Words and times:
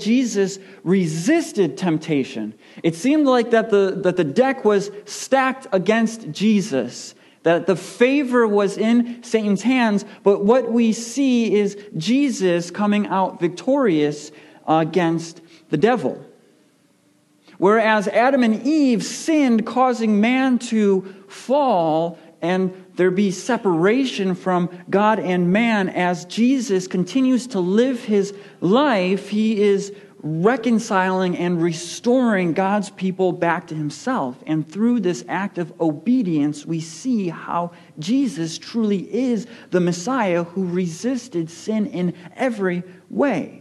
Jesus 0.00 0.58
resisted 0.82 1.76
temptation. 1.76 2.54
It 2.82 2.94
seemed 2.94 3.26
like 3.26 3.50
that 3.50 3.70
the, 3.70 3.98
that 4.02 4.16
the 4.16 4.24
deck 4.24 4.64
was 4.64 4.90
stacked 5.04 5.66
against 5.72 6.30
Jesus, 6.32 7.14
that 7.42 7.66
the 7.66 7.76
favor 7.76 8.46
was 8.46 8.76
in 8.76 9.22
Satan's 9.22 9.62
hands, 9.62 10.04
but 10.22 10.44
what 10.44 10.72
we 10.72 10.92
see 10.92 11.54
is 11.54 11.76
Jesus 11.96 12.70
coming 12.70 13.06
out 13.06 13.40
victorious 13.40 14.32
against 14.66 15.40
the 15.70 15.76
devil. 15.76 16.24
Whereas 17.58 18.08
Adam 18.08 18.42
and 18.42 18.66
Eve 18.66 19.04
sinned, 19.04 19.66
causing 19.66 20.20
man 20.20 20.58
to 20.58 21.02
fall, 21.28 22.18
and 22.40 22.89
there 23.00 23.10
be 23.10 23.30
separation 23.30 24.34
from 24.34 24.68
God 24.90 25.18
and 25.18 25.50
man 25.50 25.88
as 25.88 26.26
Jesus 26.26 26.86
continues 26.86 27.46
to 27.46 27.58
live 27.58 28.04
his 28.04 28.34
life. 28.60 29.30
He 29.30 29.62
is 29.62 29.94
reconciling 30.22 31.34
and 31.34 31.62
restoring 31.62 32.52
God's 32.52 32.90
people 32.90 33.32
back 33.32 33.68
to 33.68 33.74
himself. 33.74 34.36
And 34.46 34.70
through 34.70 35.00
this 35.00 35.24
act 35.28 35.56
of 35.56 35.72
obedience, 35.80 36.66
we 36.66 36.82
see 36.82 37.30
how 37.30 37.72
Jesus 37.98 38.58
truly 38.58 39.10
is 39.10 39.46
the 39.70 39.80
Messiah 39.80 40.44
who 40.44 40.66
resisted 40.66 41.48
sin 41.48 41.86
in 41.86 42.14
every 42.36 42.82
way. 43.08 43.59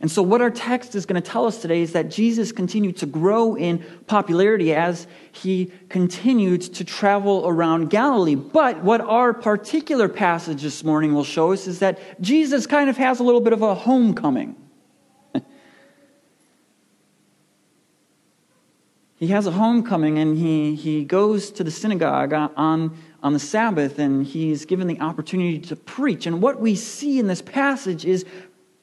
And 0.00 0.10
so, 0.10 0.22
what 0.22 0.42
our 0.42 0.50
text 0.50 0.94
is 0.94 1.06
going 1.06 1.20
to 1.20 1.26
tell 1.26 1.46
us 1.46 1.62
today 1.62 1.80
is 1.80 1.92
that 1.92 2.10
Jesus 2.10 2.52
continued 2.52 2.98
to 2.98 3.06
grow 3.06 3.56
in 3.56 3.82
popularity 4.06 4.74
as 4.74 5.06
he 5.32 5.72
continued 5.88 6.60
to 6.74 6.84
travel 6.84 7.44
around 7.46 7.88
Galilee. 7.88 8.34
But 8.34 8.82
what 8.84 9.00
our 9.00 9.32
particular 9.32 10.08
passage 10.08 10.60
this 10.60 10.84
morning 10.84 11.14
will 11.14 11.24
show 11.24 11.52
us 11.52 11.66
is 11.66 11.78
that 11.78 12.20
Jesus 12.20 12.66
kind 12.66 12.90
of 12.90 12.98
has 12.98 13.20
a 13.20 13.22
little 13.22 13.40
bit 13.40 13.54
of 13.54 13.62
a 13.62 13.74
homecoming. 13.74 14.54
he 19.16 19.28
has 19.28 19.46
a 19.46 19.52
homecoming 19.52 20.18
and 20.18 20.36
he, 20.36 20.74
he 20.74 21.06
goes 21.06 21.50
to 21.52 21.64
the 21.64 21.70
synagogue 21.70 22.34
on, 22.34 22.94
on 23.22 23.32
the 23.32 23.38
Sabbath 23.38 23.98
and 23.98 24.26
he's 24.26 24.66
given 24.66 24.88
the 24.88 25.00
opportunity 25.00 25.58
to 25.58 25.74
preach. 25.74 26.26
And 26.26 26.42
what 26.42 26.60
we 26.60 26.74
see 26.74 27.18
in 27.18 27.28
this 27.28 27.40
passage 27.40 28.04
is 28.04 28.26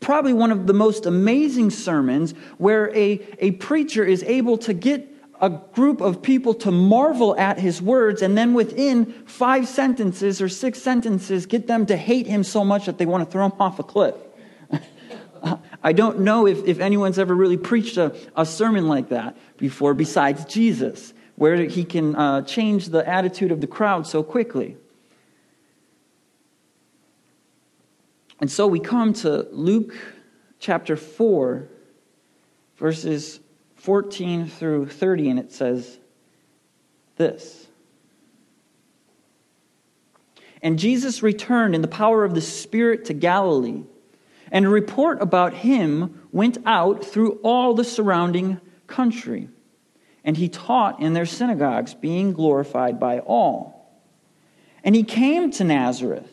probably 0.03 0.33
one 0.33 0.51
of 0.51 0.67
the 0.67 0.73
most 0.73 1.05
amazing 1.05 1.71
sermons 1.71 2.33
where 2.57 2.95
a, 2.95 3.25
a 3.39 3.51
preacher 3.51 4.03
is 4.03 4.21
able 4.23 4.57
to 4.59 4.73
get 4.73 5.09
a 5.41 5.49
group 5.49 5.99
of 6.01 6.21
people 6.21 6.53
to 6.53 6.71
marvel 6.71 7.37
at 7.37 7.57
his 7.59 7.81
words 7.81 8.21
and 8.21 8.37
then 8.37 8.53
within 8.53 9.05
five 9.25 9.67
sentences 9.67 10.41
or 10.41 10.47
six 10.47 10.81
sentences 10.81 11.45
get 11.45 11.67
them 11.67 11.85
to 11.85 11.97
hate 11.97 12.27
him 12.27 12.43
so 12.43 12.63
much 12.63 12.85
that 12.85 12.97
they 12.97 13.05
want 13.05 13.25
to 13.25 13.31
throw 13.31 13.45
him 13.45 13.53
off 13.59 13.79
a 13.79 13.83
cliff. 13.83 14.15
I 15.83 15.91
don't 15.91 16.19
know 16.19 16.47
if, 16.47 16.65
if 16.65 16.79
anyone's 16.79 17.19
ever 17.19 17.35
really 17.35 17.57
preached 17.57 17.97
a, 17.97 18.15
a 18.37 18.45
sermon 18.45 18.87
like 18.87 19.09
that 19.09 19.35
before 19.57 19.93
besides 19.93 20.45
Jesus, 20.45 21.13
where 21.35 21.57
he 21.57 21.83
can 21.83 22.15
uh, 22.15 22.41
change 22.43 22.87
the 22.89 23.07
attitude 23.07 23.51
of 23.51 23.59
the 23.59 23.67
crowd 23.67 24.05
so 24.05 24.23
quickly. 24.23 24.77
And 28.43 28.51
so 28.51 28.67
we 28.67 28.81
come 28.81 29.13
to 29.13 29.47
Luke 29.53 29.95
chapter 30.59 30.97
4, 30.97 31.65
verses 32.75 33.39
14 33.75 34.49
through 34.49 34.87
30, 34.87 35.29
and 35.29 35.39
it 35.39 35.53
says 35.53 35.97
this. 37.15 37.65
And 40.61 40.77
Jesus 40.77 41.23
returned 41.23 41.73
in 41.73 41.81
the 41.81 41.87
power 41.87 42.25
of 42.25 42.35
the 42.35 42.41
Spirit 42.41 43.05
to 43.05 43.13
Galilee, 43.13 43.83
and 44.51 44.65
a 44.65 44.69
report 44.69 45.21
about 45.21 45.53
him 45.53 46.27
went 46.33 46.57
out 46.65 47.05
through 47.05 47.39
all 47.43 47.73
the 47.73 47.85
surrounding 47.85 48.59
country. 48.87 49.47
And 50.25 50.35
he 50.35 50.49
taught 50.49 50.99
in 50.99 51.13
their 51.13 51.25
synagogues, 51.25 51.93
being 51.93 52.33
glorified 52.33 52.99
by 52.99 53.19
all. 53.19 53.89
And 54.83 54.97
he 54.97 55.03
came 55.03 55.49
to 55.51 55.63
Nazareth 55.63 56.32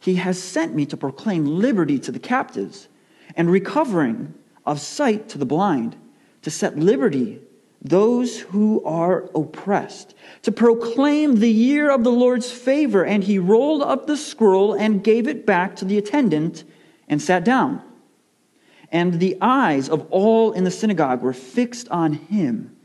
He 0.00 0.16
has 0.16 0.42
sent 0.42 0.74
me 0.74 0.86
to 0.86 0.96
proclaim 0.96 1.44
liberty 1.44 1.98
to 2.00 2.10
the 2.10 2.18
captives 2.18 2.88
and 3.36 3.50
recovering 3.50 4.34
of 4.66 4.80
sight 4.80 5.28
to 5.28 5.38
the 5.38 5.46
blind, 5.46 5.96
to 6.42 6.50
set 6.50 6.78
liberty 6.78 7.40
those 7.82 8.40
who 8.40 8.84
are 8.84 9.30
oppressed, 9.34 10.14
to 10.42 10.52
proclaim 10.52 11.36
the 11.36 11.50
year 11.50 11.90
of 11.90 12.04
the 12.04 12.12
Lord's 12.12 12.50
favor. 12.50 13.04
And 13.04 13.24
he 13.24 13.38
rolled 13.38 13.82
up 13.82 14.06
the 14.06 14.16
scroll 14.16 14.74
and 14.74 15.04
gave 15.04 15.26
it 15.28 15.46
back 15.46 15.76
to 15.76 15.84
the 15.84 15.96
attendant 15.98 16.64
and 17.08 17.20
sat 17.20 17.44
down. 17.44 17.82
And 18.92 19.14
the 19.20 19.38
eyes 19.40 19.88
of 19.88 20.06
all 20.10 20.52
in 20.52 20.64
the 20.64 20.70
synagogue 20.70 21.22
were 21.22 21.32
fixed 21.32 21.88
on 21.88 22.14
him. 22.14 22.76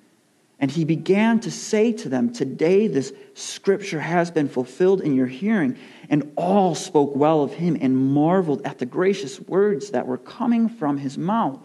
And 0.59 0.71
he 0.71 0.85
began 0.85 1.39
to 1.41 1.51
say 1.51 1.91
to 1.93 2.09
them, 2.09 2.31
Today 2.31 2.87
this 2.87 3.13
scripture 3.33 3.99
has 3.99 4.31
been 4.31 4.47
fulfilled 4.47 5.01
in 5.01 5.13
your 5.15 5.27
hearing. 5.27 5.77
And 6.09 6.31
all 6.37 6.75
spoke 6.75 7.15
well 7.15 7.43
of 7.43 7.53
him 7.53 7.77
and 7.79 7.97
marveled 7.97 8.65
at 8.65 8.79
the 8.79 8.85
gracious 8.85 9.39
words 9.39 9.91
that 9.91 10.07
were 10.07 10.17
coming 10.17 10.69
from 10.69 10.97
his 10.97 11.17
mouth. 11.17 11.59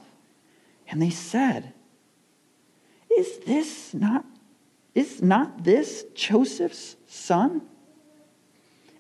And 0.89 1.01
they 1.01 1.11
said, 1.11 1.73
Is 3.17 3.39
this 3.39 3.95
not 3.95 4.25
is 4.93 5.23
not 5.23 5.63
this 5.63 6.05
Joseph's 6.15 6.97
son? 7.07 7.63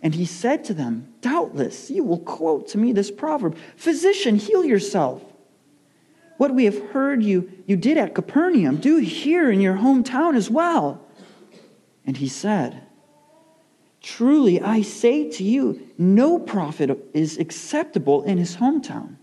And 0.02 0.14
he 0.14 0.24
said 0.24 0.64
to 0.64 0.74
them, 0.74 1.12
Doubtless 1.20 1.90
you 1.90 2.04
will 2.04 2.20
quote 2.20 2.68
to 2.68 2.78
me 2.78 2.92
this 2.92 3.10
proverb 3.10 3.56
Physician, 3.76 4.36
heal 4.36 4.64
yourself. 4.64 5.22
What 6.40 6.54
we 6.54 6.64
have 6.64 6.92
heard 6.92 7.22
you, 7.22 7.52
you 7.66 7.76
did 7.76 7.98
at 7.98 8.14
Capernaum, 8.14 8.78
do 8.78 8.96
here 8.96 9.50
in 9.50 9.60
your 9.60 9.74
hometown 9.74 10.34
as 10.34 10.48
well. 10.48 11.06
And 12.06 12.16
he 12.16 12.28
said, 12.28 12.80
Truly 14.00 14.58
I 14.58 14.80
say 14.80 15.30
to 15.32 15.44
you, 15.44 15.86
no 15.98 16.38
prophet 16.38 16.98
is 17.12 17.36
acceptable 17.36 18.22
in 18.22 18.38
his 18.38 18.56
hometown. 18.56 19.16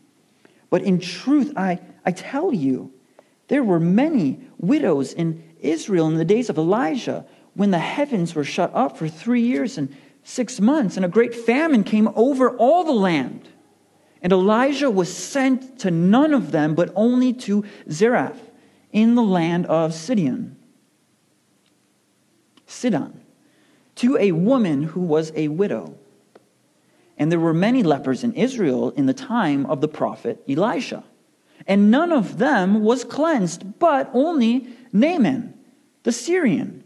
But 0.69 0.83
in 0.83 0.99
truth, 0.99 1.53
I, 1.57 1.79
I 2.05 2.11
tell 2.11 2.53
you, 2.53 2.93
there 3.47 3.63
were 3.63 3.79
many 3.79 4.39
widows 4.59 5.11
in 5.11 5.41
Israel 5.59 6.05
in 6.05 6.17
the 6.17 6.23
days 6.23 6.51
of 6.51 6.59
Elijah 6.59 7.25
when 7.55 7.71
the 7.71 7.79
heavens 7.79 8.35
were 8.35 8.43
shut 8.43 8.69
up 8.75 8.95
for 8.95 9.07
three 9.07 9.41
years 9.41 9.79
and 9.79 9.91
six 10.23 10.59
months, 10.59 10.97
and 10.97 11.03
a 11.03 11.09
great 11.09 11.33
famine 11.33 11.83
came 11.83 12.09
over 12.13 12.55
all 12.57 12.83
the 12.83 12.91
land. 12.91 13.49
And 14.21 14.33
Elijah 14.33 14.89
was 14.89 15.13
sent 15.13 15.79
to 15.79 15.91
none 15.91 16.33
of 16.33 16.51
them, 16.51 16.75
but 16.75 16.91
only 16.95 17.33
to 17.33 17.63
Zarephath 17.89 18.51
in 18.91 19.15
the 19.15 19.23
land 19.23 19.65
of 19.67 19.93
Sidon. 19.93 20.55
Sidon, 22.65 23.21
to 23.95 24.17
a 24.17 24.31
woman 24.31 24.83
who 24.83 25.01
was 25.01 25.31
a 25.35 25.47
widow. 25.47 25.95
And 27.17 27.31
there 27.31 27.39
were 27.39 27.53
many 27.53 27.83
lepers 27.83 28.23
in 28.23 28.33
Israel 28.33 28.91
in 28.91 29.05
the 29.05 29.13
time 29.13 29.65
of 29.65 29.81
the 29.81 29.87
prophet 29.87 30.43
Elisha. 30.47 31.03
And 31.65 31.89
none 31.91 32.11
of 32.11 32.37
them 32.37 32.83
was 32.83 33.03
cleansed, 33.03 33.79
but 33.79 34.09
only 34.13 34.67
Naaman, 34.93 35.53
the 36.03 36.11
Syrian. 36.11 36.83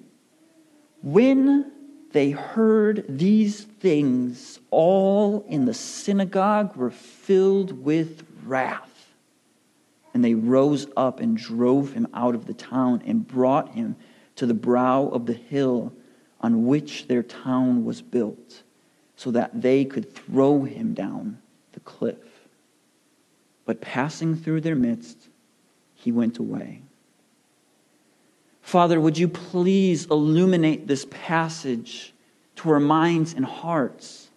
When 1.04 1.72
they 2.12 2.32
heard 2.32 3.06
these 3.08 3.64
things, 3.64 4.60
all 4.70 5.46
in 5.48 5.66
the 5.66 5.74
synagogue 5.74 6.76
were 6.76 6.92
filled 6.92 7.84
with 7.84 8.24
wrath. 8.44 9.14
And 10.14 10.24
they 10.24 10.34
rose 10.34 10.88
up 10.98 11.20
and 11.20 11.38
drove 11.38 11.94
him 11.94 12.08
out 12.14 12.36
of 12.36 12.46
the 12.46 12.54
town 12.54 13.02
and 13.06 13.28
brought 13.28 13.74
him 13.74 13.96
to 14.36 14.46
the 14.46 14.54
brow 14.54 15.08
of 15.08 15.26
the 15.26 15.34
hill 15.34 15.94
on 16.42 16.66
which 16.66 17.08
their 17.08 17.24
town 17.24 17.86
was 17.86 18.02
built, 18.02 18.64
so 19.16 19.32
that 19.32 19.62
they 19.62 19.86
could 19.86 20.14
throw 20.14 20.64
him 20.64 20.94
down 20.94 21.38
the 21.74 21.80
cliff. 21.82 22.18
But 23.66 23.80
passing 23.80 24.36
through 24.36 24.62
their 24.62 24.76
midst, 24.76 25.30
he 25.94 26.12
went 26.12 26.40
away. 26.40 26.82
Father, 28.72 29.02
would 29.02 29.18
you 29.18 29.28
please 29.28 30.06
illuminate 30.06 30.88
this 30.88 31.06
passage 31.12 32.14
to 32.56 32.70
our 32.70 32.80
minds 32.80 33.34
and 33.34 33.44
hearts? 33.44 34.30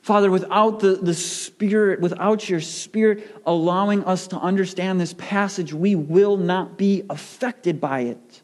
Father, 0.00 0.30
without 0.30 0.80
the, 0.80 0.94
the 0.94 1.12
Spirit, 1.12 2.00
without 2.00 2.48
your 2.48 2.62
Spirit 2.62 3.36
allowing 3.44 4.02
us 4.04 4.28
to 4.28 4.38
understand 4.38 4.98
this 4.98 5.12
passage, 5.18 5.74
we 5.74 5.94
will 5.94 6.38
not 6.38 6.78
be 6.78 7.02
affected 7.10 7.82
by 7.82 8.00
it. 8.00 8.40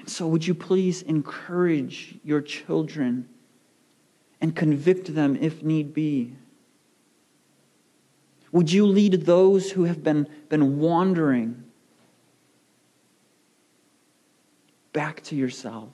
And 0.00 0.08
so, 0.10 0.26
would 0.26 0.44
you 0.44 0.54
please 0.56 1.02
encourage 1.02 2.18
your 2.24 2.40
children 2.40 3.28
and 4.40 4.56
convict 4.56 5.14
them 5.14 5.38
if 5.40 5.62
need 5.62 5.94
be? 5.94 6.32
Would 8.50 8.72
you 8.72 8.86
lead 8.86 9.24
those 9.24 9.70
who 9.70 9.84
have 9.84 10.02
been, 10.02 10.28
been 10.48 10.80
wandering 10.80 11.69
back 14.92 15.22
to 15.24 15.36
yourself? 15.36 15.90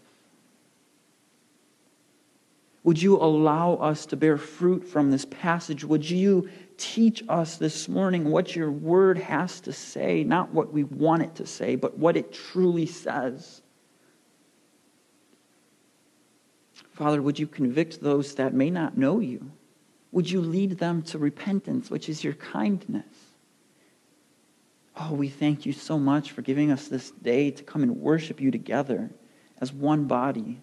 Would 2.86 3.02
you 3.02 3.16
allow 3.16 3.74
us 3.74 4.06
to 4.06 4.16
bear 4.16 4.38
fruit 4.38 4.84
from 4.84 5.10
this 5.10 5.24
passage? 5.24 5.84
Would 5.84 6.08
you 6.08 6.48
teach 6.76 7.24
us 7.28 7.56
this 7.56 7.88
morning 7.88 8.30
what 8.30 8.54
your 8.54 8.70
word 8.70 9.18
has 9.18 9.60
to 9.62 9.72
say, 9.72 10.22
not 10.22 10.52
what 10.52 10.72
we 10.72 10.84
want 10.84 11.22
it 11.22 11.34
to 11.36 11.46
say, 11.46 11.74
but 11.74 11.98
what 11.98 12.16
it 12.16 12.32
truly 12.32 12.86
says? 12.86 13.60
Father, 16.92 17.20
would 17.20 17.38
you 17.38 17.48
convict 17.48 18.00
those 18.00 18.36
that 18.36 18.54
may 18.54 18.70
not 18.70 18.96
know 18.96 19.18
you? 19.18 19.50
Would 20.12 20.30
you 20.30 20.40
lead 20.40 20.78
them 20.78 21.02
to 21.02 21.18
repentance, 21.18 21.90
which 21.90 22.08
is 22.08 22.22
your 22.22 22.34
kindness? 22.34 23.25
Oh, 24.98 25.12
we 25.12 25.28
thank 25.28 25.66
you 25.66 25.72
so 25.72 25.98
much 25.98 26.32
for 26.32 26.42
giving 26.42 26.72
us 26.72 26.88
this 26.88 27.10
day 27.10 27.50
to 27.50 27.62
come 27.62 27.82
and 27.82 27.96
worship 27.96 28.40
you 28.40 28.50
together 28.50 29.10
as 29.60 29.72
one 29.72 30.04
body. 30.04 30.62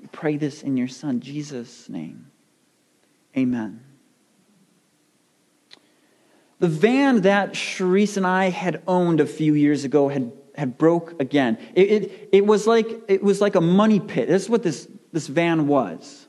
We 0.00 0.08
pray 0.08 0.36
this 0.36 0.62
in 0.62 0.76
your 0.76 0.88
Son, 0.88 1.20
Jesus' 1.20 1.88
name. 1.88 2.30
Amen. 3.36 3.82
The 6.58 6.68
van 6.68 7.20
that 7.22 7.52
Charisse 7.52 8.16
and 8.16 8.26
I 8.26 8.50
had 8.50 8.82
owned 8.86 9.20
a 9.20 9.26
few 9.26 9.54
years 9.54 9.84
ago 9.84 10.08
had, 10.08 10.32
had 10.54 10.78
broke 10.78 11.20
again. 11.20 11.58
It, 11.74 11.90
it, 11.90 12.28
it, 12.32 12.46
was 12.46 12.66
like, 12.66 12.88
it 13.08 13.22
was 13.22 13.40
like 13.40 13.54
a 13.54 13.60
money 13.60 14.00
pit. 14.00 14.28
This 14.28 14.44
is 14.44 14.50
what 14.50 14.62
this, 14.62 14.88
this 15.12 15.26
van 15.26 15.66
was. 15.66 16.25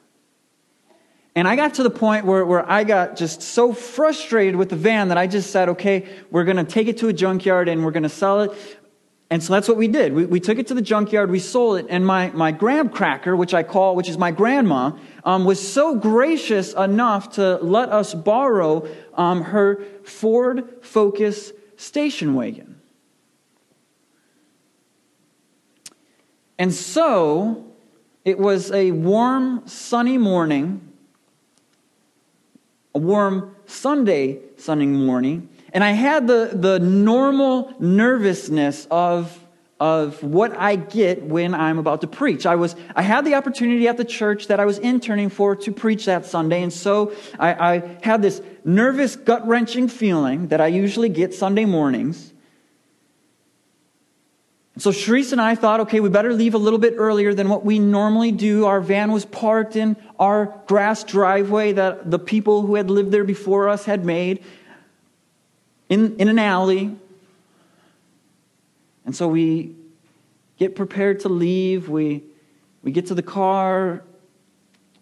And 1.38 1.48
I 1.48 1.56
got 1.56 1.76
to 1.76 1.84
the 1.84 1.92
point 1.92 2.26
where, 2.26 2.44
where 2.48 2.68
I 2.68 2.84
got 2.84 3.16
just 3.16 3.44
so 3.44 3.72
frustrated 3.72 4.56
with 4.56 4.70
the 4.70 4.76
van 4.76 5.10
that 5.10 5.20
I 5.20 5.28
just 5.28 5.52
said, 5.52 5.70
okay, 5.70 6.10
we're 6.32 6.46
going 6.46 6.58
to 6.58 6.64
take 6.64 6.88
it 6.88 6.98
to 6.98 7.10
a 7.10 7.14
junkyard 7.14 7.70
and 7.70 7.86
we're 7.86 7.92
going 7.92 8.02
to 8.02 8.10
sell 8.10 8.42
it. 8.42 8.80
And 9.30 9.44
so 9.44 9.54
that's 9.54 9.68
what 9.68 9.78
we 9.78 9.88
did. 9.88 10.14
We, 10.14 10.26
we 10.26 10.40
took 10.40 10.58
it 10.58 10.66
to 10.66 10.74
the 10.74 10.82
junkyard, 10.82 11.30
we 11.30 11.38
sold 11.38 11.78
it, 11.78 11.86
and 11.92 12.04
my, 12.04 12.32
my 12.32 12.52
graham 12.52 12.90
cracker, 12.90 13.36
which 13.36 13.54
I 13.54 13.62
call, 13.62 13.96
which 13.96 14.10
is 14.10 14.18
my 14.18 14.32
grandma, 14.32 14.94
um, 15.24 15.46
was 15.46 15.60
so 15.60 15.94
gracious 15.94 16.74
enough 16.74 17.34
to 17.34 17.58
let 17.58 17.90
us 17.90 18.16
borrow 18.16 18.88
um, 19.14 19.44
her 19.44 19.84
Ford 20.06 20.84
Focus 20.84 21.54
station 21.76 22.34
wagon. 22.34 22.82
And 26.58 26.74
so 26.74 27.64
it 28.26 28.40
was 28.40 28.72
a 28.72 28.90
warm, 28.90 29.68
sunny 29.68 30.18
morning, 30.18 30.87
a 32.98 33.00
warm 33.00 33.56
Sunday, 33.68 34.40
Sunday 34.58 34.88
morning, 34.88 35.50
and 35.72 35.84
I 35.84 35.92
had 35.92 36.26
the, 36.26 36.50
the 36.52 36.80
normal 36.80 37.72
nervousness 37.80 38.88
of, 38.90 39.40
of 39.80 40.24
what 40.24 40.58
I 40.58 40.78
get 40.78 41.22
when 41.22 41.54
I'm 41.54 41.78
about 41.78 42.02
to 42.02 42.08
preach. 42.08 42.48
I, 42.48 42.56
was, 42.56 42.76
I 42.96 43.04
had 43.04 43.24
the 43.24 43.36
opportunity 43.36 43.88
at 43.88 43.98
the 43.98 44.06
church 44.06 44.48
that 44.48 44.60
I 44.60 44.66
was 44.66 44.80
interning 44.80 45.30
for 45.30 45.56
to 45.58 45.72
preach 45.72 46.06
that 46.06 46.26
Sunday, 46.26 46.64
and 46.64 46.74
so 46.74 47.14
I, 47.38 47.76
I 47.76 47.98
had 48.02 48.24
this 48.24 48.42
nervous, 48.66 49.16
gut 49.16 49.48
wrenching 49.48 49.90
feeling 49.90 50.48
that 50.48 50.60
I 50.60 50.68
usually 50.68 51.10
get 51.10 51.36
Sunday 51.36 51.66
mornings. 51.66 52.34
So 54.80 54.92
Sharice 54.92 55.32
and 55.32 55.42
I 55.42 55.56
thought, 55.56 55.80
okay, 55.82 56.00
we 56.00 56.10
better 56.10 56.34
leave 56.34 56.54
a 56.54 56.60
little 56.60 56.78
bit 56.78 56.94
earlier 56.98 57.34
than 57.34 57.50
what 57.50 57.66
we 57.66 57.80
normally 57.80 58.32
do. 58.32 58.66
Our 58.66 58.80
van 58.80 59.12
was 59.12 59.26
parked 59.26 59.76
in 59.76 59.98
our 60.20 60.62
grass 60.68 61.04
driveway 61.04 61.74
that 61.74 62.12
the 62.12 62.20
people 62.20 62.62
who 62.62 62.76
had 62.76 62.92
lived 62.92 63.12
there 63.12 63.24
before 63.24 63.70
us 63.70 63.86
had 63.86 64.06
made 64.06 64.44
in, 65.90 66.16
in 66.18 66.28
an 66.28 66.38
alley. 66.38 66.96
And 69.04 69.16
so 69.16 69.28
we 69.28 69.76
get 70.58 70.76
prepared 70.76 71.22
to 71.22 71.30
leave. 71.30 71.90
We, 71.90 72.24
we 72.84 72.92
get 72.92 73.08
to 73.08 73.16
the 73.16 73.24
car. 73.24 74.04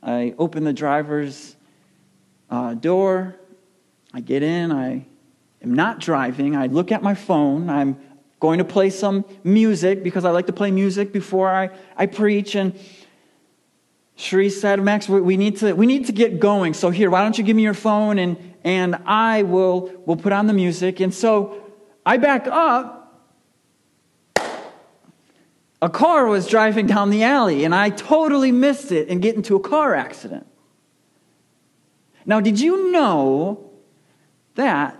I 0.01 0.35
open 0.37 0.63
the 0.63 0.73
driver's 0.73 1.55
uh, 2.49 2.75
door. 2.75 3.35
I 4.13 4.21
get 4.21 4.41
in. 4.41 4.71
I 4.71 5.05
am 5.61 5.73
not 5.73 5.99
driving. 5.99 6.55
I 6.55 6.67
look 6.67 6.93
at 6.93 7.03
my 7.03 7.15
phone. 7.15 7.69
I'm 7.69 7.97
going 8.39 8.59
to 8.59 8.65
play 8.65 8.89
some 8.89 9.25
music 9.43 10.03
because 10.03 10.25
I 10.25 10.31
like 10.31 10.47
to 10.47 10.53
play 10.53 10.71
music 10.71 11.13
before 11.13 11.49
I, 11.49 11.69
I 11.95 12.05
preach. 12.05 12.55
And 12.55 12.77
Cherie 14.15 14.49
said, 14.49 14.81
Max, 14.81 15.09
we 15.09 15.37
need, 15.37 15.57
to, 15.57 15.73
we 15.73 15.85
need 15.85 16.05
to 16.07 16.11
get 16.11 16.39
going. 16.39 16.73
So 16.73 16.89
here, 16.89 17.09
why 17.09 17.21
don't 17.23 17.37
you 17.37 17.43
give 17.43 17.55
me 17.55 17.63
your 17.63 17.73
phone 17.73 18.19
and, 18.19 18.55
and 18.63 18.95
I 19.05 19.43
will, 19.43 19.91
will 20.05 20.17
put 20.17 20.33
on 20.33 20.47
the 20.47 20.53
music. 20.53 20.99
And 20.99 21.13
so 21.13 21.71
I 22.05 22.17
back 22.17 22.47
up. 22.47 23.01
A 25.81 25.89
car 25.89 26.25
was 26.25 26.47
driving 26.47 26.87
down 26.87 27.09
the 27.11 27.23
alley, 27.23 27.63
and 27.63 27.75
I 27.75 27.89
totally 27.89 28.51
missed 28.51 28.91
it 28.91 29.09
and 29.09 29.21
get 29.21 29.35
into 29.35 29.55
a 29.55 29.59
car 29.59 29.93
accident. 29.93 30.47
Now, 32.25 32.39
did 32.39 32.59
you 32.59 32.91
know 32.91 33.71
that 34.55 34.99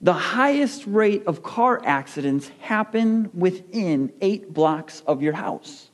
the 0.00 0.12
highest 0.12 0.84
rate 0.86 1.26
of 1.26 1.42
car 1.42 1.80
accidents 1.84 2.50
happen 2.60 3.30
within 3.34 4.12
eight 4.20 4.52
blocks 4.52 5.02
of 5.06 5.22
your 5.22 5.32
house? 5.32 5.90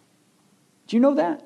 Do 0.86 0.96
you 0.96 1.00
know 1.00 1.14
that? 1.14 1.42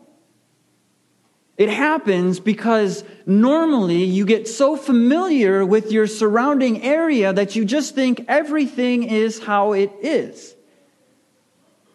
It 1.56 1.68
happens 1.68 2.38
because 2.38 3.02
normally 3.26 4.04
you 4.04 4.24
get 4.24 4.46
so 4.46 4.76
familiar 4.76 5.66
with 5.66 5.90
your 5.90 6.06
surrounding 6.06 6.82
area 6.82 7.32
that 7.32 7.56
you 7.56 7.64
just 7.64 7.96
think 7.96 8.24
everything 8.28 9.02
is 9.02 9.42
how 9.42 9.72
it 9.72 9.92
is. 10.00 10.54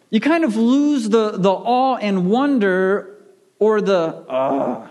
You 0.10 0.20
kind 0.20 0.44
of 0.44 0.58
lose 0.58 1.10
the, 1.10 1.38
the 1.38 1.50
awe 1.50 1.96
and 1.96 2.30
wonder 2.30 3.24
or 3.58 3.80
the, 3.80 3.98
uh, 3.98 4.90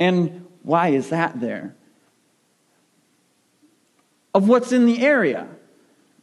and 0.00 0.44
why 0.62 0.88
is 0.88 1.10
that 1.10 1.40
there? 1.40 1.76
Of 4.34 4.48
what's 4.48 4.72
in 4.72 4.86
the 4.86 5.00
area. 5.02 5.46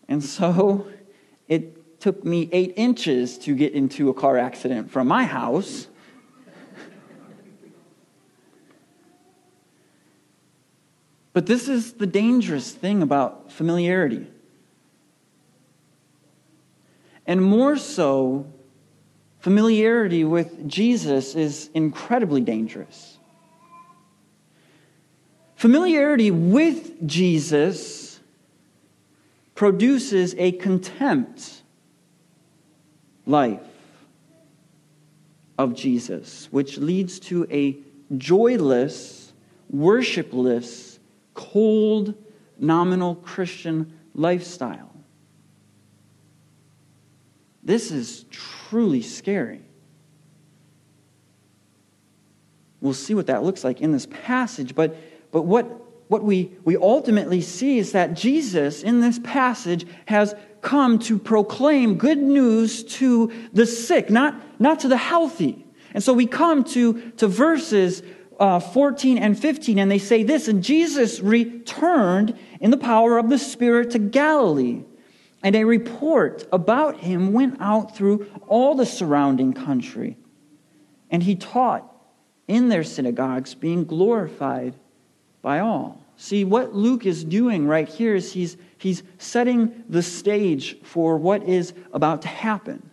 And 0.08 0.24
so 0.24 0.88
it 1.48 2.00
took 2.02 2.26
me 2.26 2.50
eight 2.52 2.74
inches 2.76 3.38
to 3.40 3.56
get 3.56 3.74
into 3.74 4.10
a 4.10 4.14
car 4.14 4.38
accident 4.38 4.92
from 4.92 5.08
my 5.08 5.24
house 5.24 5.88
But 11.34 11.46
this 11.46 11.70
is 11.70 11.94
the 11.94 12.08
dangerous 12.08 12.72
thing 12.72 13.02
about 13.02 13.52
familiarity. 13.52 14.28
And 17.26 17.42
more 17.42 17.78
so, 17.78 18.52
familiarity 19.40 20.24
with 20.24 20.68
Jesus 20.68 21.36
is 21.36 21.70
incredibly 21.74 22.42
dangerous. 22.42 23.18
Familiarity 25.56 26.32
with 26.32 27.08
Jesus 27.08 28.01
produces 29.62 30.34
a 30.40 30.52
contempt 30.54 31.62
life 33.28 33.62
of 35.56 35.76
Jesus, 35.76 36.48
which 36.50 36.80
leads 36.80 37.20
to 37.20 37.46
a 37.52 37.78
joyless, 38.18 39.34
worshipless, 39.72 40.98
cold, 41.36 42.16
nominal 42.58 43.14
Christian 43.14 43.94
lifestyle. 44.16 44.92
This 47.62 47.92
is 47.92 48.26
truly 48.32 49.04
scary. 49.04 49.62
We'll 52.80 52.96
see 52.96 53.14
what 53.14 53.28
that 53.28 53.44
looks 53.44 53.64
like 53.64 53.80
in 53.80 53.92
this 53.92 54.08
passage, 54.08 54.74
but, 54.74 54.98
but 55.32 55.44
what, 55.44 55.81
what 56.12 56.26
we, 56.26 56.52
we 56.66 56.76
ultimately 56.76 57.40
see 57.40 57.78
is 57.78 57.94
that 57.94 58.16
Jesus 58.16 58.84
in 58.84 59.00
this 59.00 59.18
passage 59.24 59.88
has 60.08 60.36
come 60.60 61.00
to 61.00 61.18
proclaim 61.18 61.98
good 61.98 62.18
news 62.18 62.84
to 62.84 63.32
the 63.54 63.66
sick, 63.66 64.10
not, 64.10 64.36
not 64.60 64.82
to 64.82 64.90
the 64.90 64.98
healthy. 64.98 65.66
And 65.94 66.04
so 66.04 66.12
we 66.12 66.28
come 66.28 66.66
to, 66.66 67.12
to 67.12 67.30
verses 67.30 68.04
uh, 68.42 68.60
14 68.60 69.20
and 69.20 69.40
15, 69.40 69.80
and 69.80 69.90
they 69.90 70.00
say 70.00 70.24
this 70.24 70.50
And 70.50 70.62
Jesus 70.62 71.22
returned 71.22 72.38
in 72.60 72.72
the 72.72 72.78
power 72.78 73.18
of 73.18 73.30
the 73.30 73.40
Spirit 73.40 73.92
to 73.92 74.00
Galilee, 74.00 74.84
and 75.42 75.56
a 75.56 75.64
report 75.64 76.46
about 76.52 76.98
him 76.98 77.32
went 77.32 77.62
out 77.62 77.96
through 77.96 78.30
all 78.50 78.76
the 78.76 78.86
surrounding 78.86 79.54
country. 79.54 80.18
And 81.10 81.24
he 81.24 81.38
taught 81.38 81.90
in 82.50 82.68
their 82.68 82.84
synagogues, 82.84 83.56
being 83.56 83.86
glorified 83.86 84.74
by 85.42 85.60
all. 85.60 86.01
See, 86.22 86.44
what 86.44 86.76
Luke 86.76 87.08
is 87.08 87.24
doing 87.24 87.66
right 87.66 87.90
here 87.90 88.14
is 88.14 88.32
he's, 88.32 88.56
he's 88.78 89.02
setting 89.18 89.84
the 89.90 90.04
stage 90.04 90.80
for 90.84 91.18
what 91.18 91.42
is 91.50 91.74
about 91.94 92.22
to 92.22 92.28
happen. 92.28 92.92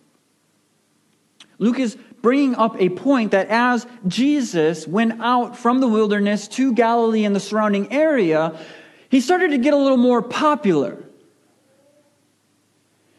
Luke 1.59 1.79
is 1.79 1.99
bringing 2.23 2.55
up 2.55 2.81
a 2.81 2.89
point 2.89 3.33
that 3.33 3.49
as 3.49 3.87
Jesus 4.07 4.89
went 4.89 5.21
out 5.21 5.59
from 5.59 5.81
the 5.81 5.87
wilderness 5.87 6.49
to 6.49 6.73
Galilee 6.73 7.27
and 7.27 7.37
the 7.37 7.41
surrounding 7.41 7.93
area, 7.93 8.59
he 9.11 9.21
started 9.21 9.51
to 9.51 9.59
get 9.59 9.75
a 9.75 9.77
little 9.77 9.99
more 9.99 10.23
popular. 10.23 10.97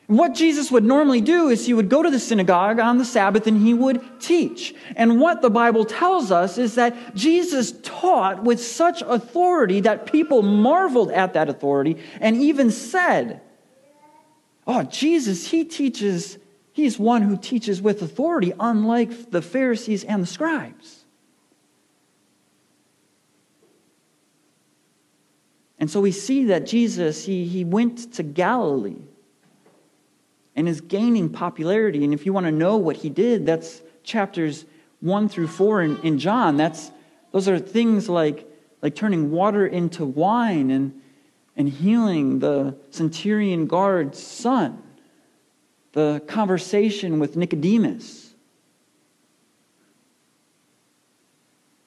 What 0.10 0.34
Jesus 0.34 0.72
would 0.72 0.84
normally 0.84 1.22
do 1.22 1.50
is 1.50 1.68
he 1.68 1.76
would 1.76 1.88
go 1.88 2.02
to 2.02 2.10
the 2.10 2.20
synagogue 2.20 2.80
on 2.80 2.98
the 2.98 3.06
Sabbath 3.06 3.46
and 3.46 3.62
he 3.62 3.76
would 3.76 4.02
teach. 4.20 4.74
And 4.96 5.22
what 5.22 5.44
the 5.44 5.52
Bible 5.52 5.86
tells 5.86 6.32
us 6.32 6.58
is 6.58 6.74
that 6.76 7.14
Jesus 7.14 7.74
taught 7.84 8.42
with 8.42 8.60
such 8.60 9.04
authority 9.04 9.82
that 9.82 10.12
people 10.12 10.42
marveled 10.42 11.12
at 11.12 11.34
that 11.34 11.48
authority 11.48 11.98
and 12.20 12.38
even 12.38 12.72
said, 12.72 13.42
Oh, 14.66 14.82
Jesus, 14.82 15.52
he 15.52 15.64
teaches, 15.64 16.40
he's 16.74 16.98
one 16.98 17.22
who 17.22 17.38
teaches 17.38 17.80
with 17.80 18.02
authority, 18.02 18.52
unlike 18.60 19.30
the 19.30 19.44
Pharisees 19.44 20.04
and 20.04 20.24
the 20.24 20.28
scribes. 20.28 21.06
And 25.78 25.88
so 25.88 26.02
we 26.02 26.12
see 26.12 26.46
that 26.46 26.66
Jesus, 26.66 27.26
he, 27.26 27.46
he 27.46 27.64
went 27.64 28.12
to 28.14 28.24
Galilee 28.24 29.04
and 30.60 30.68
is 30.68 30.82
gaining 30.82 31.30
popularity. 31.30 32.04
And 32.04 32.14
if 32.14 32.26
you 32.26 32.34
want 32.34 32.46
to 32.46 32.52
know 32.52 32.76
what 32.76 32.98
he 32.98 33.10
did, 33.10 33.46
that's 33.46 33.82
chapters 34.04 34.66
1 35.00 35.30
through 35.30 35.48
4 35.48 35.84
in, 35.84 35.98
in 36.02 36.20
John. 36.20 36.58
That's, 36.58 36.92
those 37.32 37.48
are 37.48 37.58
things 37.58 38.10
like, 38.10 38.46
like 38.82 38.94
turning 38.94 39.32
water 39.32 39.66
into 39.66 40.04
wine 40.04 40.70
and, 40.70 41.02
and 41.56 41.70
healing 41.70 42.40
the 42.40 42.76
centurion 42.90 43.68
guard's 43.68 44.22
son, 44.22 44.84
the 45.94 46.22
conversation 46.28 47.20
with 47.20 47.38
Nicodemus. 47.38 48.34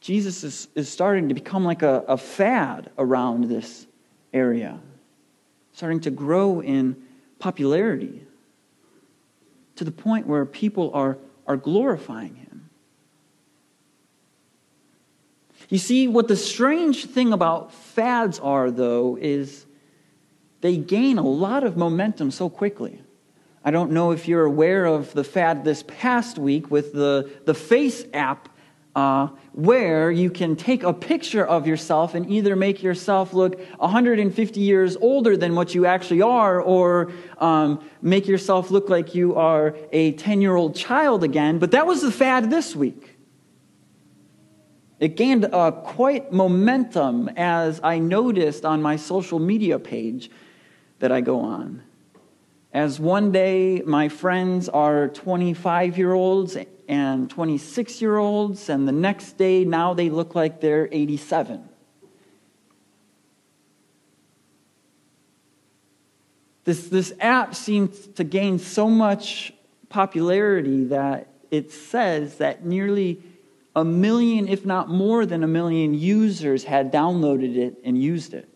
Jesus 0.00 0.44
is, 0.44 0.68
is 0.74 0.88
starting 0.88 1.28
to 1.28 1.34
become 1.34 1.66
like 1.66 1.82
a, 1.82 2.04
a 2.08 2.16
fad 2.16 2.90
around 2.96 3.50
this 3.50 3.86
area, 4.32 4.80
starting 5.74 6.00
to 6.00 6.10
grow 6.10 6.62
in 6.62 6.96
popularity 7.38 8.22
to 9.76 9.84
the 9.84 9.90
point 9.90 10.26
where 10.26 10.44
people 10.44 10.90
are, 10.94 11.18
are 11.46 11.56
glorifying 11.56 12.34
him. 12.34 12.70
You 15.68 15.78
see, 15.78 16.06
what 16.06 16.28
the 16.28 16.36
strange 16.36 17.06
thing 17.06 17.32
about 17.32 17.72
fads 17.72 18.38
are, 18.38 18.70
though, 18.70 19.16
is 19.18 19.64
they 20.60 20.76
gain 20.76 21.18
a 21.18 21.26
lot 21.26 21.64
of 21.64 21.76
momentum 21.76 22.30
so 22.30 22.50
quickly. 22.50 23.00
I 23.64 23.70
don't 23.70 23.92
know 23.92 24.10
if 24.10 24.28
you're 24.28 24.44
aware 24.44 24.84
of 24.84 25.12
the 25.12 25.24
fad 25.24 25.64
this 25.64 25.84
past 25.86 26.38
week 26.38 26.70
with 26.70 26.92
the, 26.92 27.30
the 27.44 27.52
FaceApp 27.52 28.38
uh, 28.94 29.28
where 29.52 30.10
you 30.10 30.30
can 30.30 30.54
take 30.54 30.82
a 30.82 30.92
picture 30.92 31.44
of 31.44 31.66
yourself 31.66 32.14
and 32.14 32.30
either 32.30 32.54
make 32.54 32.82
yourself 32.82 33.32
look 33.32 33.58
150 33.78 34.60
years 34.60 34.96
older 34.96 35.36
than 35.36 35.54
what 35.54 35.74
you 35.74 35.86
actually 35.86 36.22
are, 36.22 36.60
or 36.60 37.12
um, 37.38 37.82
make 38.02 38.26
yourself 38.26 38.70
look 38.70 38.88
like 38.88 39.14
you 39.14 39.34
are 39.34 39.74
a 39.92 40.12
10 40.12 40.40
year 40.40 40.56
old 40.56 40.76
child 40.76 41.24
again. 41.24 41.58
But 41.58 41.70
that 41.70 41.86
was 41.86 42.02
the 42.02 42.12
fad 42.12 42.50
this 42.50 42.76
week. 42.76 43.16
It 45.00 45.16
gained 45.16 45.46
uh, 45.46 45.72
quite 45.72 46.32
momentum 46.32 47.28
as 47.36 47.80
I 47.82 47.98
noticed 47.98 48.64
on 48.64 48.80
my 48.82 48.96
social 48.96 49.38
media 49.38 49.78
page 49.78 50.30
that 51.00 51.10
I 51.10 51.20
go 51.20 51.40
on. 51.40 51.82
As 52.72 52.98
one 52.98 53.32
day 53.32 53.82
my 53.84 54.08
friends 54.08 54.68
are 54.68 55.08
25 55.08 55.98
year 55.98 56.14
olds 56.14 56.56
and 56.88 57.28
26 57.28 58.00
year 58.00 58.16
olds, 58.16 58.68
and 58.70 58.88
the 58.88 58.92
next 58.92 59.36
day 59.36 59.64
now 59.64 59.92
they 59.92 60.08
look 60.08 60.34
like 60.34 60.60
they're 60.60 60.88
87. 60.90 61.68
This, 66.64 66.88
this 66.88 67.12
app 67.20 67.54
seems 67.54 68.06
to 68.08 68.24
gain 68.24 68.58
so 68.58 68.88
much 68.88 69.52
popularity 69.88 70.84
that 70.84 71.28
it 71.50 71.72
says 71.72 72.38
that 72.38 72.64
nearly 72.64 73.20
a 73.74 73.84
million, 73.84 74.48
if 74.48 74.64
not 74.64 74.88
more 74.88 75.26
than 75.26 75.42
a 75.42 75.46
million, 75.46 75.92
users 75.92 76.64
had 76.64 76.92
downloaded 76.92 77.56
it 77.56 77.78
and 77.84 78.00
used 78.00 78.32
it. 78.32 78.48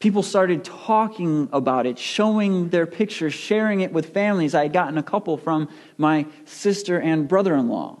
People 0.00 0.22
started 0.22 0.64
talking 0.64 1.48
about 1.52 1.86
it, 1.86 1.98
showing 1.98 2.70
their 2.70 2.86
pictures, 2.86 3.34
sharing 3.34 3.82
it 3.82 3.92
with 3.92 4.12
families. 4.12 4.54
I 4.54 4.62
had 4.62 4.72
gotten 4.72 4.98
a 4.98 5.02
couple 5.02 5.36
from 5.36 5.68
my 5.98 6.26
sister 6.46 6.98
and 6.98 7.28
brother 7.28 7.54
in 7.54 7.68
law. 7.68 7.98